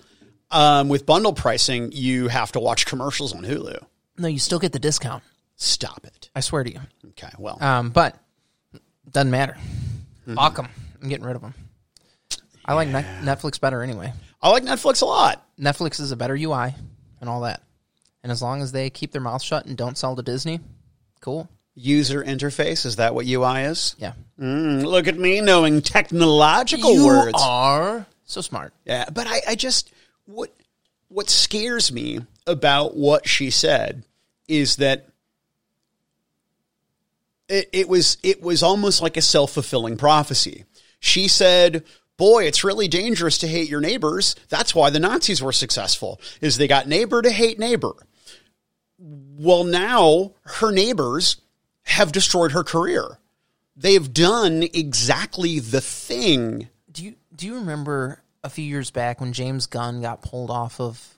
[0.50, 3.78] um, with bundle pricing you have to watch commercials on Hulu.
[4.18, 5.24] no, you still get the discount.
[5.58, 6.30] Stop it.
[6.36, 6.80] I swear to you.
[7.10, 7.30] Okay.
[7.38, 8.18] Well, Um, but
[9.12, 9.56] doesn't matter.
[10.34, 10.68] Fuck 'em.
[11.02, 11.54] I'm getting rid of them.
[12.66, 14.12] I like Net- Netflix better anyway.
[14.42, 15.46] I like Netflix a lot.
[15.60, 16.74] Netflix is a better UI
[17.20, 17.62] and all that.
[18.24, 20.60] And as long as they keep their mouth shut and don't sell to Disney,
[21.22, 21.50] cool.
[21.74, 23.96] User interface is that what UI is?
[23.98, 24.14] Yeah.
[24.40, 27.34] Mm, look at me knowing technological words.
[27.38, 28.74] You are so smart.
[28.86, 29.92] Yeah, but I, I just
[30.26, 30.54] what
[31.08, 34.04] what scares me about what she said
[34.48, 35.08] is that
[37.48, 40.66] it, it was it was almost like a self fulfilling prophecy.
[41.00, 41.84] She said,
[42.18, 44.36] "Boy, it's really dangerous to hate your neighbors.
[44.50, 46.20] That's why the Nazis were successful.
[46.40, 47.94] Is they got neighbor to hate neighbor."
[49.44, 51.38] Well, now her neighbors
[51.84, 53.18] have destroyed her career.
[53.76, 59.34] They've done exactly the thing Do you do you remember a few years back when
[59.34, 61.18] James Gunn got pulled off of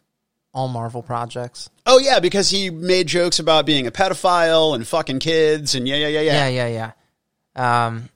[0.53, 1.69] all Marvel projects?
[1.85, 5.95] Oh yeah, because he made jokes about being a pedophile and fucking kids and yeah,
[5.97, 6.47] yeah, yeah, yeah.
[6.47, 6.91] Yeah, yeah,
[7.55, 7.85] yeah.
[7.85, 8.09] Um,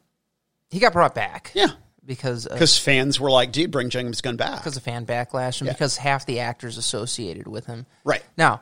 [0.69, 1.51] he got brought back.
[1.53, 1.67] Yeah.
[2.05, 4.59] because Because fans were like, dude, bring James Gunn back.
[4.59, 5.73] because of fan backlash and Yeah.
[5.73, 7.85] because half the actors associated with him.
[8.05, 8.23] Right.
[8.37, 8.61] Now,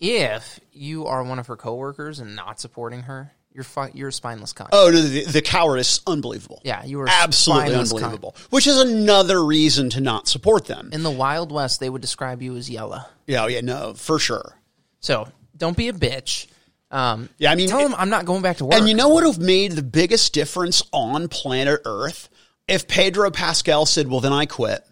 [0.00, 4.12] if you are one of her coworkers and not supporting her, you're fi- you're a
[4.12, 4.68] spineless cunt.
[4.72, 6.60] Oh, no, the, the cowardice, unbelievable.
[6.64, 7.96] Yeah, you were Absolutely spineless cunt.
[7.96, 8.36] unbelievable.
[8.50, 10.90] Which is another reason to not support them.
[10.92, 13.00] In the Wild West, they would describe you as yellow.
[13.26, 14.56] Yeah, yeah, no, for sure.
[15.00, 16.46] So don't be a bitch.
[16.92, 18.74] Um, Yeah, I mean, tell it- them I'm not going back to work.
[18.74, 22.28] And you know what would have made the biggest difference on planet Earth?
[22.68, 24.84] If Pedro Pascal said, well, then I quit.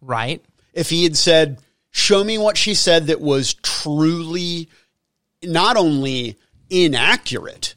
[0.00, 0.44] right?
[0.72, 1.58] if he had said,
[1.90, 4.68] "Show me what she said that was truly
[5.42, 6.36] not only
[6.68, 7.74] inaccurate,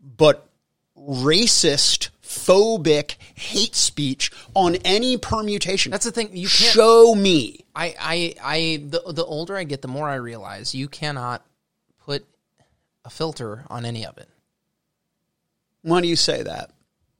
[0.00, 0.48] but
[0.96, 6.28] racist, phobic, hate speech on any permutation." That's the thing.
[6.36, 6.72] You can't.
[6.74, 7.64] Show me.
[7.74, 8.82] I, I, I.
[8.88, 11.44] The the older I get, the more I realize you cannot
[12.04, 12.24] put
[13.04, 14.28] a filter on any of it
[15.82, 16.70] Why do you say that?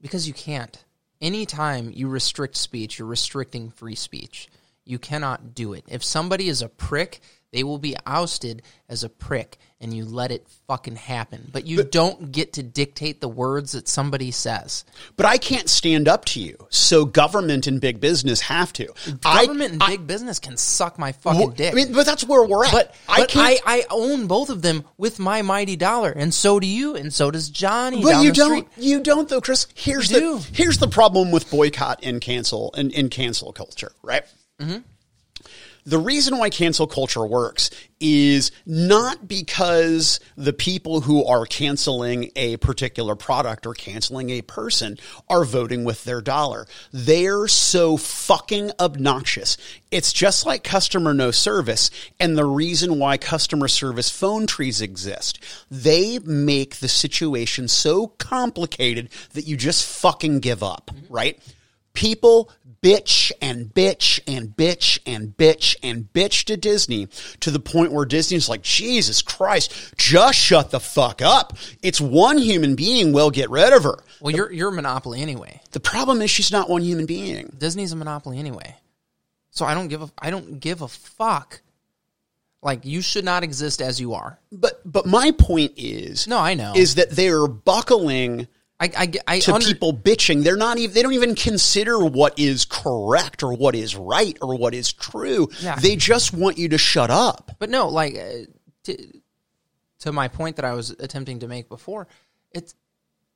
[0.00, 0.84] because you can't.
[1.20, 4.48] Anytime you restrict speech, you're restricting free speech.
[4.88, 5.84] You cannot do it.
[5.88, 7.20] If somebody is a prick,
[7.52, 11.48] they will be ousted as a prick and you let it fucking happen.
[11.52, 14.84] But you don't get to dictate the words that somebody says.
[15.16, 16.56] But I can't stand up to you.
[16.70, 18.88] So government and big business have to.
[19.24, 21.72] I- Government and I- big business can suck my fucking dick.
[21.72, 22.72] I mean, but that's where we're at.
[22.72, 23.60] but I but can't.
[23.64, 27.12] I, I own both of them with my mighty dollar, and so do you, and
[27.12, 28.02] so does Johnny.
[28.02, 28.66] But you don't.
[28.68, 28.84] street.
[28.84, 29.68] You don't though, Chris.
[29.74, 30.44] Here's You the do.
[30.54, 34.24] here's the problem with boycott and cancel and, and cancel culture, right?
[34.60, 34.78] Mm-hmm.
[35.88, 42.58] The reason why cancel culture works is not because the people who are canceling a
[42.58, 44.98] particular product or canceling a person
[45.30, 46.66] are voting with their dollar.
[46.92, 49.56] They're so fucking obnoxious.
[49.90, 51.90] It's just like customer no service
[52.20, 55.42] and the reason why customer service phone trees exist.
[55.70, 61.40] They make the situation so complicated that you just fucking give up, right?
[61.94, 62.50] People
[62.82, 67.08] bitch and bitch and bitch and bitch and bitch to Disney
[67.40, 71.56] to the point where Disney's like, Jesus Christ, just shut the fuck up.
[71.82, 73.98] It's one human being, we'll get rid of her.
[74.20, 75.60] Well, you're you're a monopoly anyway.
[75.72, 77.52] The problem is she's not one human being.
[77.56, 78.76] Disney's a monopoly anyway.
[79.50, 81.60] So I don't give a I don't give a fuck.
[82.60, 84.38] Like you should not exist as you are.
[84.50, 86.72] But but my point is No, I know.
[86.74, 88.48] is that they're buckling
[88.80, 90.44] I I, I to under, people bitching.
[90.44, 94.56] They're not even they don't even consider what is correct or what is right or
[94.56, 95.48] what is true.
[95.60, 95.76] Yeah.
[95.76, 97.56] They just want you to shut up.
[97.58, 98.50] But no, like uh,
[98.84, 99.20] to,
[100.00, 102.06] to my point that I was attempting to make before,
[102.52, 102.74] it's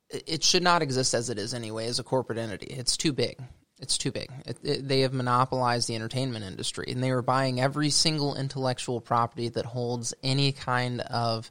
[0.09, 2.67] it should not exist as it is anyway as a corporate entity.
[2.67, 3.37] It's too big.
[3.79, 4.29] It's too big.
[4.45, 9.01] It, it, they have monopolized the entertainment industry, and they are buying every single intellectual
[9.01, 11.49] property that holds any kind of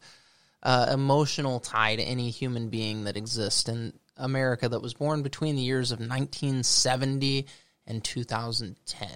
[0.62, 5.57] uh, emotional tie to any human being that exists in America that was born between
[5.57, 7.46] the years of 1970
[7.87, 9.09] and 2010.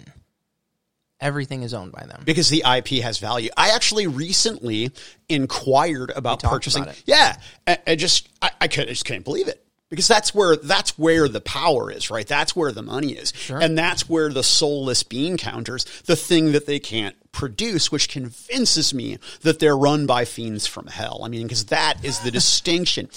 [1.18, 2.22] Everything is owned by them.
[2.26, 3.48] because the IP has value.
[3.56, 4.90] I actually recently
[5.28, 6.82] inquired about purchasing.
[6.82, 7.02] about it.
[7.06, 10.57] Yeah, I, I just I, I, could, I just can't believe it because that's where
[10.57, 12.27] that's where the power is, right?
[12.27, 16.66] That's where the money is, and that's where the soulless being counters, the thing that
[16.66, 21.20] they can't produce, which convinces me that they're run by fiends from hell.
[21.22, 23.09] I mean, because that is the distinction.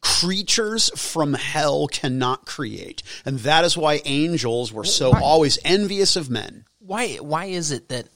[0.00, 3.02] Creatures from hell cannot create.
[3.24, 6.64] And that is why angels were so always envious of men.
[6.78, 8.08] why why is it that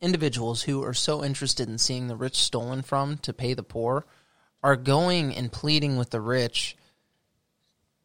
[0.00, 4.04] individuals who are so interested in seeing the rich stolen from to pay the poor
[4.64, 6.76] are going and pleading with the rich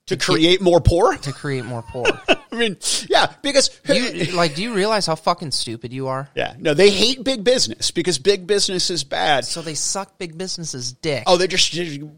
[0.07, 1.17] To create more poor?
[1.17, 2.05] to create more poor?
[2.51, 6.29] I mean, yeah, because you like do you realize how fucking stupid you are?
[6.35, 9.45] yeah, no, they hate big business because big business is bad.
[9.45, 11.77] So they suck big businesses dick Oh, they just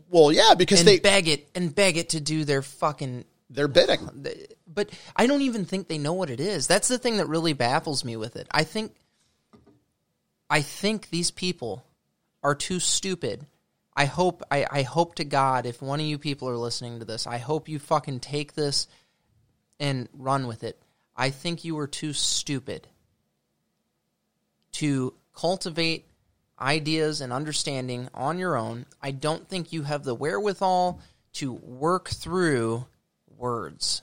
[0.10, 3.67] well, yeah, because and they beg it and beg it to do their fucking they're
[3.67, 3.99] bidding.
[4.65, 6.65] but I don't even think they know what it is.
[6.67, 8.47] That's the thing that really baffles me with it.
[8.51, 8.93] I think
[10.49, 11.84] I think these people
[12.41, 13.45] are too stupid.
[13.95, 17.06] I hope I, I hope to God if one of you people are listening to
[17.06, 18.88] this, I hope you fucking take this
[19.80, 20.80] and run with it.
[21.15, 22.88] I think you are too stupid
[24.73, 26.06] to cultivate
[26.60, 28.86] ideas and understanding on your own.
[29.01, 31.01] I don't think you have the wherewithal
[31.34, 32.86] to work through
[33.38, 34.01] words.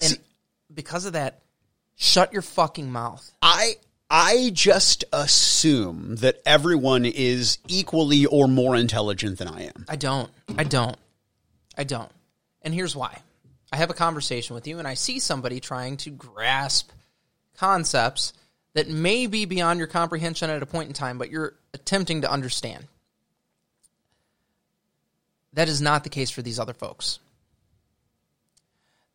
[0.00, 0.18] And
[0.72, 1.40] because of that,
[1.96, 3.32] shut your fucking mouth.
[3.40, 3.76] I
[4.08, 9.84] I just assume that everyone is equally or more intelligent than I am.
[9.88, 10.30] I don't.
[10.56, 10.96] I don't.
[11.76, 12.10] I don't.
[12.62, 13.18] And here's why.
[13.72, 16.90] I have a conversation with you and I see somebody trying to grasp
[17.56, 18.32] concepts
[18.74, 22.30] that may be beyond your comprehension at a point in time, but you're attempting to
[22.30, 22.86] understand.
[25.54, 27.18] That is not the case for these other folks.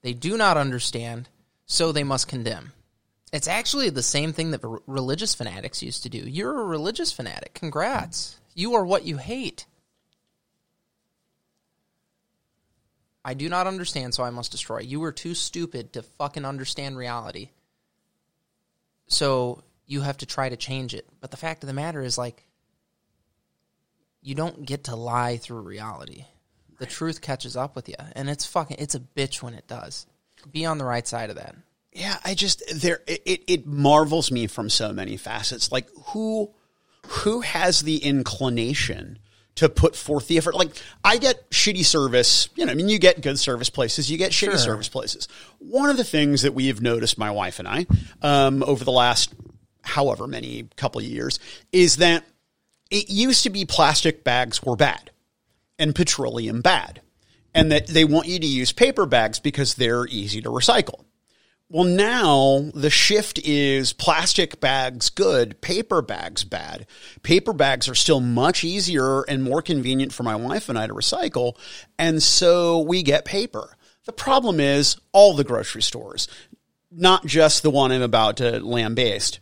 [0.02, 1.30] They do not understand,
[1.68, 2.74] so they must condemn.
[3.32, 6.20] It's actually the same thing that religious fanatics used to do.
[6.20, 7.54] You're a religious fanatic.
[7.54, 8.38] Congrats.
[8.54, 9.66] You are what you hate.
[13.24, 14.80] I do not understand, so I must destroy.
[14.80, 17.50] You were too stupid to fucking understand reality.
[19.08, 21.08] So you have to try to change it.
[21.22, 22.46] But the fact of the matter is, like,
[24.22, 26.26] you don't get to lie through reality.
[26.80, 30.08] The truth catches up with you, and it's fucking it's a bitch when it does.
[30.52, 31.56] Be on the right side of that.
[31.94, 35.72] Yeah, I just there it, it, marvels me from so many facets.
[35.72, 36.52] Like who
[37.06, 39.20] who has the inclination
[39.56, 40.56] to put forth the effort?
[40.56, 40.70] Like
[41.04, 44.32] I get shitty service, you know, I mean you get good service places, you get
[44.32, 44.58] shitty Sure.
[44.58, 45.28] service places.
[45.60, 47.86] One of the things that we have noticed my wife and I
[48.22, 49.34] um, over the last
[49.84, 51.40] however many couple of years
[51.74, 52.24] is that
[52.90, 55.12] it used to be plastic bags were bad
[55.78, 57.02] and petroleum bad
[57.54, 61.04] and that they want you to use paper bags because they're easy to recycle.
[61.72, 66.86] Well, now the shift is plastic bags good, paper bags bad.
[67.24, 70.94] Paper bags are still much easier and more convenient for my wife and I to
[70.94, 71.56] recycle.
[71.98, 73.78] And so we get paper.
[74.06, 76.28] The problem is all the grocery stores,
[76.92, 79.40] not just the one I'm about to lambaste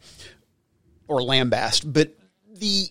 [1.08, 2.16] or lambast, but
[2.54, 2.90] the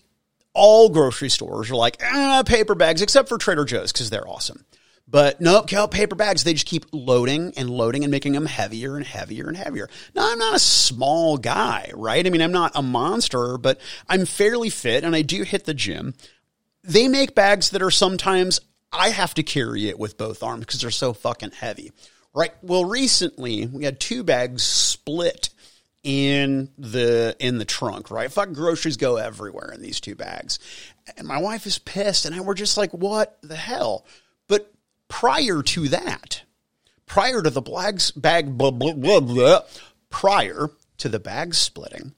[0.53, 4.65] all grocery stores are like ah, paper bags, except for Trader Joe's because they're awesome.
[5.11, 9.05] But nope, paper bags, they just keep loading and loading and making them heavier and
[9.05, 9.89] heavier and heavier.
[10.13, 12.25] Now, I'm not a small guy, right?
[12.25, 15.73] I mean, I'm not a monster, but I'm fairly fit and I do hit the
[15.73, 16.13] gym.
[16.83, 18.59] They make bags that are sometimes
[18.91, 21.91] I have to carry it with both arms because they're so fucking heavy,
[22.33, 22.51] right?
[22.61, 25.49] Well, recently we had two bags split
[26.03, 28.31] in the in the trunk, right?
[28.31, 30.59] Fuck groceries go everywhere in these two bags.
[31.17, 34.05] And my wife is pissed and I were just like, what the hell?
[34.47, 34.71] But
[35.09, 36.43] prior to that,
[37.05, 39.61] prior to the bags bag blah, blah, blah, blah,
[40.09, 42.13] prior to the bag splitting,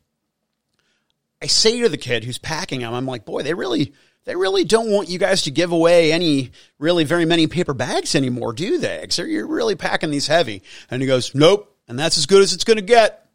[1.42, 3.94] I say to the kid who's packing them, I'm like, boy, they really
[4.26, 8.14] they really don't want you guys to give away any really very many paper bags
[8.14, 9.08] anymore, do they?
[9.10, 10.62] So you're really packing these heavy.
[10.92, 13.28] And he goes, Nope, and that's as good as it's gonna get.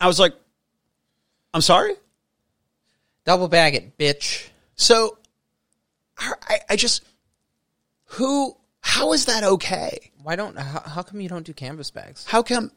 [0.00, 0.34] I was like,
[1.52, 1.94] I'm sorry?
[3.24, 4.48] Double bag it, bitch.
[4.76, 5.18] So
[6.16, 7.02] I, I just,
[8.06, 10.12] who, how is that okay?
[10.22, 10.58] Why don't?
[10.58, 12.24] How, how come you don't do canvas bags?
[12.26, 12.70] How come?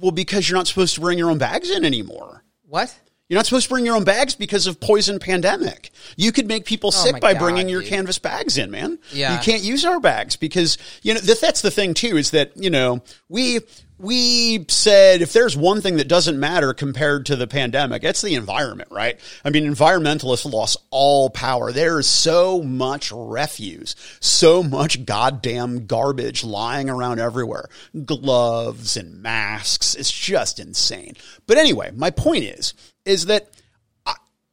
[0.00, 2.42] Well, because you're not supposed to bring your own bags in anymore.
[2.66, 2.94] What?
[3.28, 5.90] You're not supposed to bring your own bags because of poison pandemic.
[6.16, 7.88] You could make people Oh sick by God, bringing your dude.
[7.88, 8.98] canvas bags in, man.
[9.12, 9.34] Yeah.
[9.34, 12.52] You can't use our bags because, you know, that, that's the thing too, is that,
[12.54, 13.60] you know, we,
[13.98, 18.34] we said if there's one thing that doesn't matter compared to the pandemic, it's the
[18.34, 19.20] environment, right?
[19.44, 21.70] I mean, environmentalists lost all power.
[21.70, 27.68] There is so much refuse, so much goddamn garbage lying around everywhere.
[28.04, 29.94] Gloves and masks.
[29.94, 31.14] It's just insane.
[31.46, 32.74] But anyway, my point is,
[33.04, 33.48] is that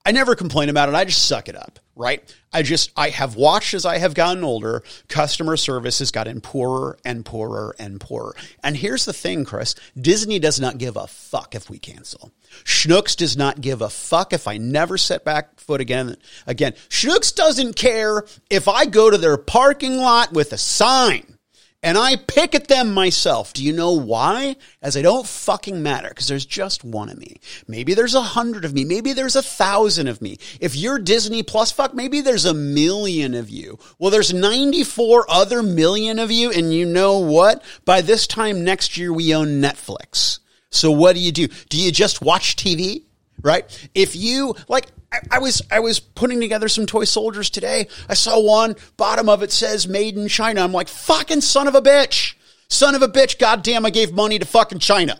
[0.06, 0.96] I never complain about it.
[0.96, 2.36] I just suck it up, right?
[2.54, 6.98] I just, I have watched as I have gotten older, customer service has gotten poorer
[7.06, 8.36] and poorer and poorer.
[8.64, 12.32] And here's the thing, Chris Disney does not give a fuck if we cancel.
[12.64, 16.18] Schnucks does not give a fuck if I never set back foot again.
[16.48, 21.38] Again, Schnucks doesn't care if I go to their parking lot with a sign
[21.84, 23.54] and I pick at them myself.
[23.54, 24.56] Do you know why?
[24.82, 27.38] As I don't fucking matter because there's just one of me.
[27.68, 28.86] Maybe there's a hundred of me.
[28.86, 30.38] Maybe there's a thousand of me.
[30.60, 33.80] If you're Disney Plus, fuck, maybe there's a million of you.
[33.98, 36.52] Well, there's 94 other million of you.
[36.52, 37.64] And you know what?
[37.84, 40.40] By this time next year, we own Netflix.
[40.70, 41.48] So what do you do?
[41.70, 43.04] Do you just watch TV?
[43.42, 43.90] Right?
[43.96, 44.88] If you like,
[45.30, 47.88] I, was I was putting together some toy soldiers today.
[48.08, 51.76] I saw one bottom of it says "Made in China." I'm like, "Fucking son of
[51.76, 52.36] a bitch,
[52.70, 55.20] son of a bitch!" Goddamn, I gave money to fucking China,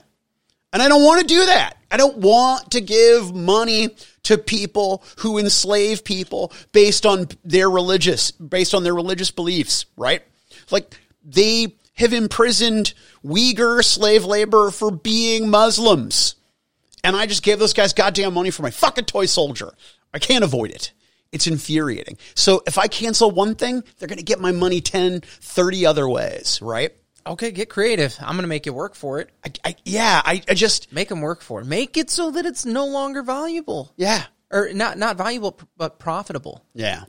[0.72, 1.78] and I don't want to do that.
[1.92, 3.90] I don't want to give money
[4.24, 9.86] to people who enslave people based on their religious based on their religious beliefs.
[9.98, 10.22] Right?
[10.70, 12.94] Like they have imprisoned
[13.26, 16.36] Uyghur slave labor for being Muslims.
[17.04, 19.74] And I just gave those guys goddamn money for my fucking toy soldier.
[20.14, 20.92] I can't avoid it.
[21.32, 22.18] It's infuriating.
[22.36, 26.08] So if I cancel one thing, they're going to get my money 10, 30 other
[26.10, 26.92] ways, right?
[27.26, 28.18] Okay, get creative.
[28.20, 29.30] I'm gonna make you work for it.
[29.46, 31.66] I, I, yeah, I, I just, Make them work for it.
[31.68, 36.66] Make it so that it's no longer valuable, yeah, or not not valuable, but profitable.
[36.74, 37.04] yeah,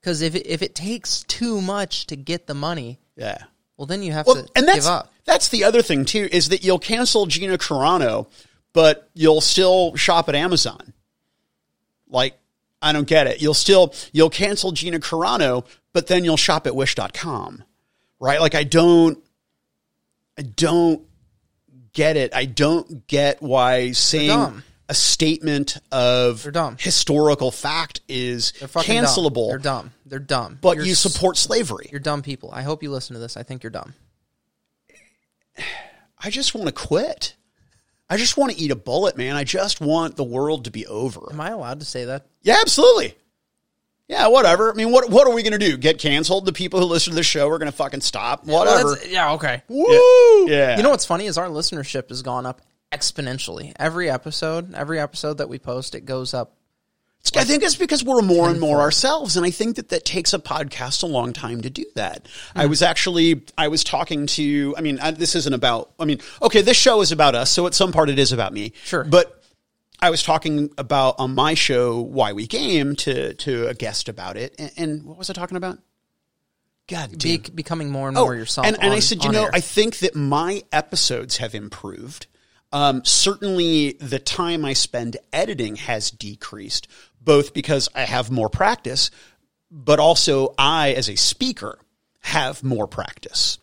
[0.00, 3.38] Because if it, if it takes too much to get the money, yeah.
[3.76, 5.12] well, then you have Well, to and that's, give up.
[5.24, 8.26] that's the other thing too, is that you'll cancel Gina Carano,
[8.72, 10.92] but you'll still shop at Amazon.
[12.08, 12.38] Like,
[12.80, 13.40] I don't get it.
[13.40, 17.64] You'll still, you'll cancel Gina Carano, but then you'll shop at wish.com.
[18.20, 18.40] Right?
[18.40, 19.18] Like, I don't,
[20.38, 21.02] I don't
[21.92, 22.34] get it.
[22.34, 26.42] I don't get why saying a statement of
[26.78, 29.48] historical fact is They're cancelable, Dumb.
[29.48, 29.90] They're dumb.
[30.06, 30.58] They're dumb.
[30.60, 31.88] but You're you s- support slavery.
[31.90, 32.50] You're dumb people.
[32.52, 33.36] I hope you listen to this.
[33.36, 33.94] I think you're dumb.
[36.18, 37.34] I just want to quit.
[38.12, 39.36] I just want to eat a bullet, man.
[39.36, 41.32] I just want the world to be over.
[41.32, 42.26] Am I allowed to say that?
[42.42, 43.14] Yeah, absolutely.
[44.06, 44.70] Yeah, whatever.
[44.70, 45.78] I mean, what what are we going to do?
[45.78, 46.44] Get canceled?
[46.44, 48.44] The people who listen to the show are going to fucking stop?
[48.44, 48.84] Whatever.
[48.84, 49.32] Well, yeah.
[49.32, 49.62] Okay.
[49.66, 50.46] Woo!
[50.46, 50.76] Yeah.
[50.76, 52.60] You know what's funny is our listenership has gone up
[52.92, 53.72] exponentially.
[53.76, 56.54] Every episode, every episode that we post, it goes up.
[57.36, 60.32] I think it's because we're more and more ourselves, and I think that that takes
[60.34, 62.26] a podcast a long time to do that.
[62.54, 64.74] I was actually I was talking to.
[64.76, 65.92] I mean, I, this isn't about.
[65.98, 68.52] I mean, okay, this show is about us, so at some part it is about
[68.52, 68.72] me.
[68.84, 69.04] Sure.
[69.04, 69.42] but
[70.00, 74.36] I was talking about on my show why we game to to a guest about
[74.36, 75.78] it, and, and what was I talking about?
[76.88, 78.66] God be, becoming more and oh, more yourself.
[78.66, 79.50] Oh, And, and I said, you know, air.
[79.54, 82.26] I think that my episodes have improved.
[82.72, 86.88] Um, certainly, the time I spend editing has decreased,
[87.20, 89.10] both because I have more practice,
[89.70, 91.78] but also I, as a speaker,
[92.20, 93.58] have more practice.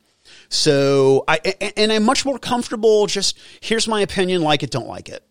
[0.49, 1.37] So I,
[1.77, 3.07] and I'm much more comfortable.
[3.07, 5.23] Just here's my opinion, like it, don't like it.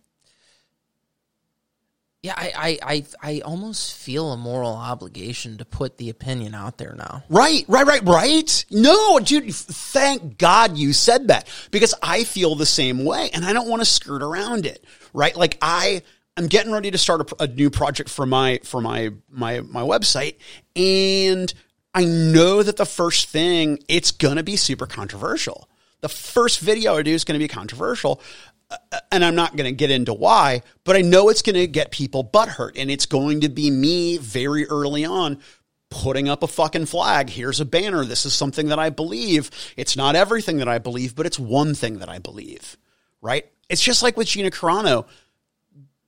[2.22, 6.76] Yeah, I, I, I, I almost feel a moral obligation to put the opinion out
[6.76, 7.22] there now.
[7.28, 8.64] Right, right, right, right.
[8.72, 13.52] No, dude, thank God you said that because I feel the same way and I
[13.52, 14.84] don't want to skirt around it.
[15.12, 15.36] Right?
[15.36, 16.02] Like I,
[16.36, 19.82] I'm getting ready to start a, a new project for my, for my, my, my
[19.82, 20.36] website
[20.74, 21.52] and
[21.94, 25.68] I know that the first thing, it's going to be super controversial.
[26.00, 28.20] The first video I do is going to be controversial.
[29.10, 31.90] And I'm not going to get into why, but I know it's going to get
[31.90, 32.72] people butthurt.
[32.76, 35.38] And it's going to be me very early on
[35.90, 37.30] putting up a fucking flag.
[37.30, 38.04] Here's a banner.
[38.04, 39.50] This is something that I believe.
[39.76, 42.76] It's not everything that I believe, but it's one thing that I believe,
[43.22, 43.46] right?
[43.68, 45.06] It's just like with Gina Carano.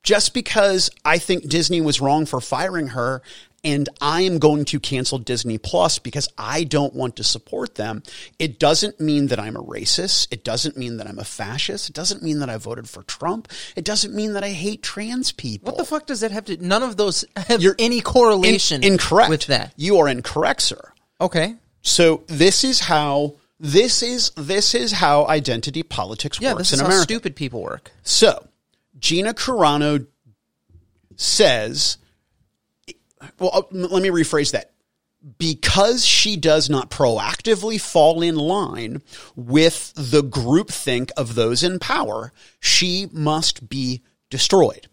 [0.03, 3.21] Just because I think Disney was wrong for firing her
[3.63, 8.03] and I am going to cancel Disney Plus because I don't want to support them,
[8.39, 10.29] it doesn't mean that I'm a racist.
[10.31, 11.89] It doesn't mean that I'm a fascist.
[11.91, 13.49] It doesn't mean that I voted for Trump.
[13.77, 15.67] It doesn't mean that I hate trans people.
[15.73, 16.57] What the fuck does that have to?
[16.57, 18.83] None of those have You're any In- correlation.
[18.83, 19.31] incorrect.
[19.31, 19.75] with that.
[19.77, 20.93] You are incorrect, sir.
[21.21, 21.57] Okay.
[21.83, 26.79] So this is how this is this is how identity politics Yeah, works this is
[26.81, 27.03] in how America.
[27.05, 27.91] stupid people work.
[28.03, 28.47] So
[28.99, 30.07] Gina Carano
[31.17, 31.99] says,
[33.39, 34.73] well, uh, let me rephrase that.
[35.39, 39.03] Because she does not proactively fall in line
[39.37, 44.89] with the groupthink of those in power, she must be destroyed.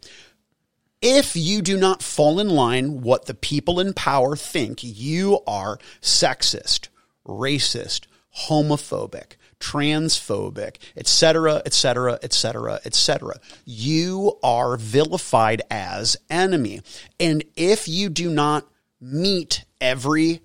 [1.02, 5.80] If you do not fall in line what the people in power think, you are
[6.02, 6.90] sexist,
[7.26, 8.08] racist,
[8.50, 13.40] homophobic, transphobic, etc., etc., etc., etc.
[13.66, 16.82] You are vilified as enemy.
[17.20, 18.66] And if you do not
[19.00, 20.42] meet every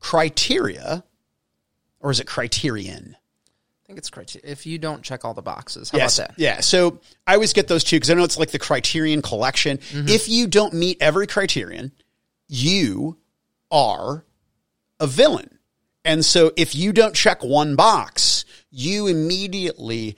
[0.00, 1.04] criteria,
[2.00, 3.16] or is it criterion?
[3.16, 4.50] I think it's criteria.
[4.50, 6.18] If you don't check all the boxes, how yes.
[6.18, 6.38] about that?
[6.40, 6.60] Yeah.
[6.60, 9.78] So I always get those two because I know it's like the criterion collection.
[9.78, 10.08] Mm-hmm.
[10.08, 11.92] If you don't meet every criterion,
[12.48, 13.16] you
[13.70, 14.24] are
[14.98, 15.55] a villain.
[16.06, 20.16] And so if you don't check one box, you immediately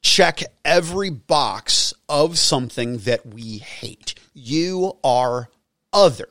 [0.00, 4.14] check every box of something that we hate.
[4.32, 5.50] You are
[5.92, 6.28] other.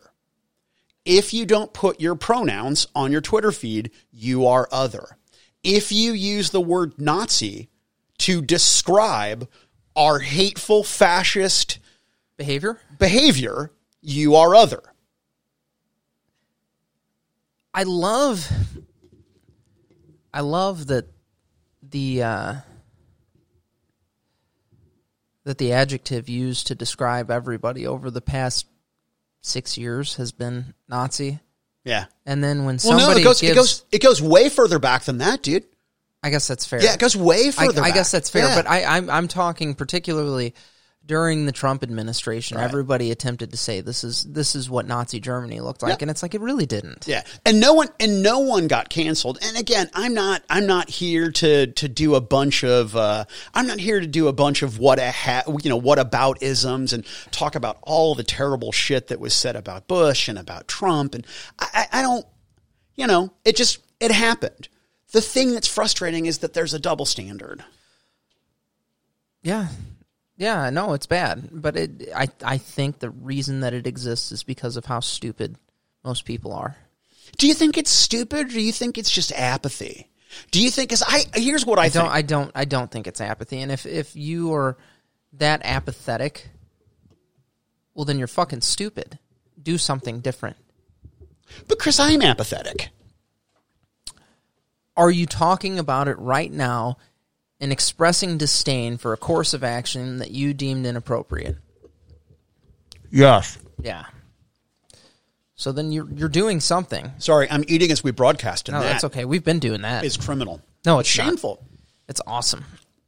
[1.04, 5.18] If you don't put your pronouns on your Twitter feed, you are other.
[5.64, 7.70] If you use the word Nazi
[8.20, 9.50] to describe
[9.98, 11.80] our hateful fascist
[12.38, 12.80] Behavior.
[12.98, 14.82] behavior, you are other.
[17.74, 18.50] I love
[20.34, 21.06] I love that
[21.82, 22.54] the uh,
[25.44, 28.68] that the adjective used to describe everybody over the past
[29.42, 31.40] six years has been Nazi.
[31.84, 32.06] Yeah.
[32.26, 34.78] And then when Well, somebody no, it goes, gives, it goes, it goes way further
[34.78, 35.64] back than that, dude.
[36.22, 36.84] I guess that's fair.
[36.84, 37.82] Yeah, it goes way I, further.
[37.82, 37.96] I back.
[37.96, 38.56] guess that's fair, Yeah.
[38.56, 40.54] but I, I'm I'm talking particularly
[41.06, 42.58] during the Trump administration.
[42.58, 42.64] Right.
[42.64, 45.98] Everybody attempted to say this is this is what Nazi Germany looked like, Yeah.
[46.02, 47.06] and it's like it really didn't.
[47.08, 49.40] Yeah, and no one and no one got canceled.
[49.42, 53.68] And again, I'm not I'm not here to to do a bunch of uh, I'm
[53.68, 56.94] not here to do a bunch of what a ha- you know what about isms
[56.94, 61.16] and talk about all the terrible shit that was said about Bush and about Trump.
[61.16, 61.26] And
[61.60, 62.26] I, I, I don't,
[62.96, 64.70] you know, it just it happened.
[65.14, 67.66] The thing that's frustrating is that there's a double standard.
[69.44, 69.68] Yeah.
[70.38, 74.44] Yeah, no, it's bad, but it I I think the reason that it exists is
[74.44, 75.58] because of how stupid
[76.04, 76.78] most people are.
[77.38, 80.10] Do you think it's stupid, or do you think it's just apathy?
[80.50, 80.90] Do you think?
[80.90, 83.72] Because I here's what I, I don't I don't I don't think it's apathy, and
[83.72, 84.78] if if you are
[85.34, 86.50] that apathetic,
[87.94, 89.20] well then you're fucking stupid.
[89.62, 90.58] Do something different.
[91.68, 92.90] but Chris, I'm apathetic.
[94.98, 96.98] Are you talking about it right now
[97.62, 101.56] and expressing disdain for a course of action that you deemed inappropriate?
[103.10, 103.58] Yes.
[103.82, 104.06] Yeah.
[105.56, 107.12] So then you're you're doing something.
[107.20, 109.26] Sorry, I'm eating as we broadcast, and No, that that's okay.
[109.26, 110.04] We've been doing that.
[110.04, 110.62] is criminal.
[110.86, 111.26] No, it's not.
[111.28, 111.64] shameful.
[112.10, 112.66] It's awesome.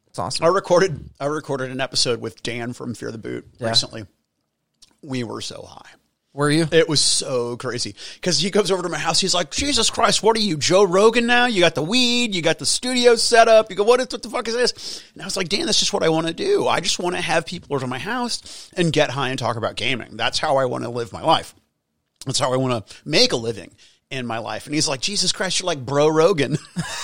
[0.08, 0.46] It's awesome.
[0.46, 3.70] I recorded I recorded an episode with Dan from Fear the Boot Yeah.
[3.70, 4.06] recently.
[5.02, 5.90] We were so high.
[6.34, 6.68] Were you?
[6.72, 9.20] It was so crazy because he comes over to my house.
[9.20, 11.28] He's like, "Jesus Christ, what are you, Joe Rogan?
[11.28, 13.70] Now you got the weed, you got the studio set up.
[13.70, 15.80] You go, what, is, what the fuck is this?" And I was like, "Dan, that's
[15.80, 16.68] just what I want to do.
[16.68, 19.58] I just want to have people over to my house and get high and talk
[19.58, 20.18] about gaming.
[20.18, 21.54] That's how I want to live my life.
[22.26, 23.72] That's how I want to make a living."
[24.14, 24.68] in my life.
[24.68, 26.58] And he's like, Jesus Christ, you're like bro Rogan.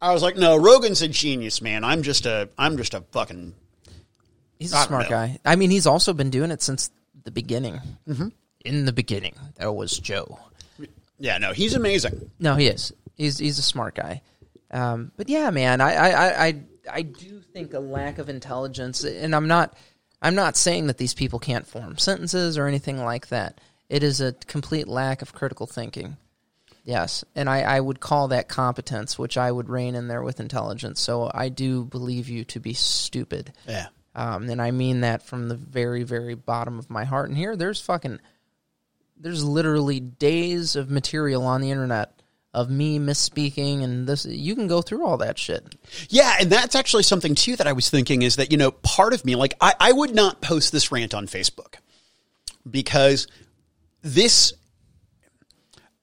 [0.00, 1.82] I was like, no, Rogan's a genius, man.
[1.82, 3.54] I'm just a, I'm just a fucking.
[4.58, 5.10] He's a smart know.
[5.10, 5.38] guy.
[5.44, 6.90] I mean, he's also been doing it since
[7.24, 7.80] the beginning.
[8.08, 8.28] Mm-hmm.
[8.64, 10.38] In the beginning, that was Joe.
[11.18, 12.30] Yeah, no, he's amazing.
[12.38, 12.92] No, he is.
[13.14, 14.22] He's he's a smart guy.
[14.70, 19.04] Um, but yeah, man, I, I, I, I, I do think a lack of intelligence,
[19.04, 19.76] and I'm not
[20.20, 23.60] I'm not saying that these people can't form sentences or anything like that.
[23.88, 26.16] It is a complete lack of critical thinking.
[26.84, 30.40] Yes, and I, I would call that competence, which I would rein in there with
[30.40, 31.00] intelligence.
[31.00, 33.52] So I do believe you to be stupid.
[33.66, 33.88] Yeah.
[34.18, 37.28] Um, and I mean that from the very, very bottom of my heart.
[37.28, 38.18] And here, there's fucking,
[39.16, 42.20] there's literally days of material on the internet
[42.52, 44.26] of me misspeaking, and this.
[44.26, 45.76] You can go through all that shit.
[46.08, 49.14] Yeah, and that's actually something too that I was thinking is that, you know, part
[49.14, 51.76] of me, like, I, I would not post this rant on Facebook
[52.68, 53.28] because
[54.02, 54.52] this,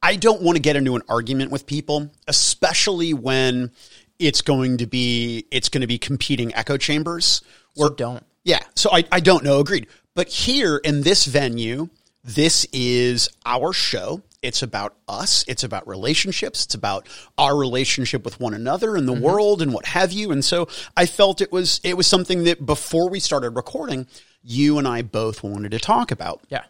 [0.02, 3.72] I don't want to get into an argument with people, especially when
[4.20, 7.42] it's going to be, it's going to be competing echo chambers.
[7.76, 8.24] So don't.
[8.44, 8.62] Yeah.
[8.76, 9.60] So I, I don't know.
[9.60, 9.88] Agreed.
[10.14, 11.90] But here in this venue,
[12.24, 14.22] this is our show.
[14.42, 15.44] It's about us.
[15.48, 16.66] It's about relationships.
[16.66, 17.08] It's about
[17.38, 20.32] our relationship with one another and the world and what have you.
[20.32, 24.08] And so I felt it was it was something that before we started recording,
[24.44, 26.42] you and I both wanted to talk about.
[26.50, 26.64] Yeah.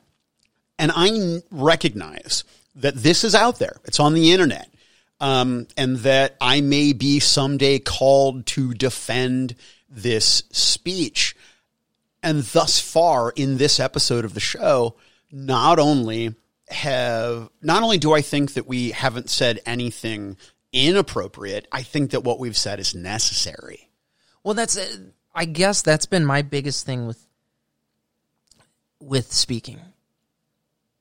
[0.79, 2.45] And I recognize
[2.75, 3.77] that this is out there.
[3.85, 4.69] It's on the internet.
[5.21, 9.55] Um, and that I may be someday called to defend
[9.95, 11.35] this speech.
[12.21, 14.95] And thus far in this episode of the show,
[15.31, 16.35] not only
[16.69, 20.37] have, not only do I think that we haven't said anything
[20.73, 23.89] inappropriate, I think that what we've said is necessary.
[24.43, 24.77] Well, that's.
[24.77, 24.97] uh,
[25.33, 27.27] I guess that's been my biggest thing with
[28.99, 29.79] with speaking.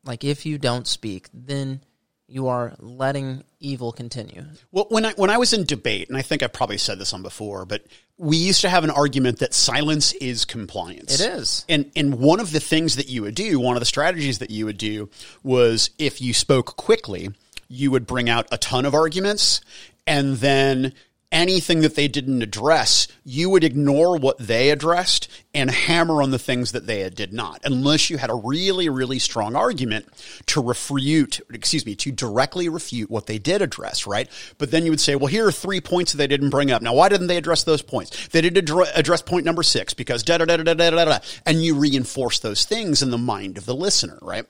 [0.05, 1.81] Like, if you don't speak, then
[2.27, 4.45] you are letting evil continue.
[4.73, 7.13] Well, when I when I was in debate, and I think I've probably said this
[7.13, 7.85] on before, but
[8.17, 11.21] we used to have an argument that silence is compliance.
[11.21, 11.65] It is.
[11.69, 14.51] And and one of the things that you would do, one of the strategies that
[14.51, 15.11] you would do
[15.43, 17.31] was if you spoke quickly,
[17.69, 19.61] you would bring out a ton of arguments
[20.07, 20.93] and then
[21.35, 26.39] anything that they didn't address, you would ignore what they addressed and hammer on the
[26.39, 30.07] things that they did not, unless you had a really, really strong argument
[30.47, 34.31] to refute, excuse me, to directly refute what they did address, right?
[34.59, 36.81] But then you would say, well, here are three points that they didn't bring up.
[36.81, 38.29] Now, why didn't they address those points?
[38.29, 41.19] They didn't addre- address point number six because da da da da da da da,
[41.45, 44.47] and you reinforce those things in the mind of the listener, right?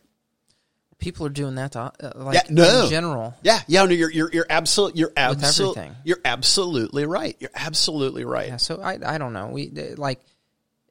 [0.99, 2.85] People are doing that to, uh, like Yeah, no.
[2.85, 3.35] in general.
[3.43, 7.37] Yeah, yeah, no, you're you're you're absolutely you're absolutely you're absolutely right.
[7.41, 8.49] You're absolutely right.
[8.49, 9.49] Yeah, so I I don't know.
[9.49, 10.21] We uh, like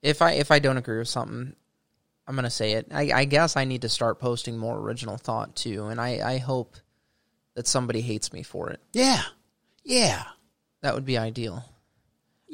[0.01, 1.56] if I if I don't agree with something,
[2.28, 2.88] I'm gonna say it.
[2.91, 6.38] I, I guess I need to start posting more original thought too, and I I
[6.38, 6.76] hope
[7.56, 8.82] that somebody hates me for it.
[8.93, 9.22] Yeah,
[9.84, 10.24] yeah.
[10.82, 11.64] That would be ideal.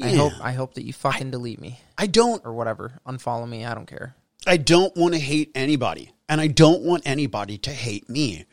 [0.01, 3.65] I hope I hope that you fucking delete me I don't or whatever, unfollow me.
[3.65, 4.15] I don't care.
[4.47, 8.45] I don't want to hate anybody, and I don't want anybody to hate me.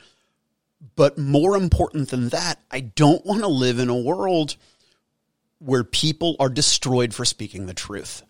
[0.97, 4.57] But more important than that, I don't want to live in a world
[5.59, 8.23] where people are destroyed for speaking the truth.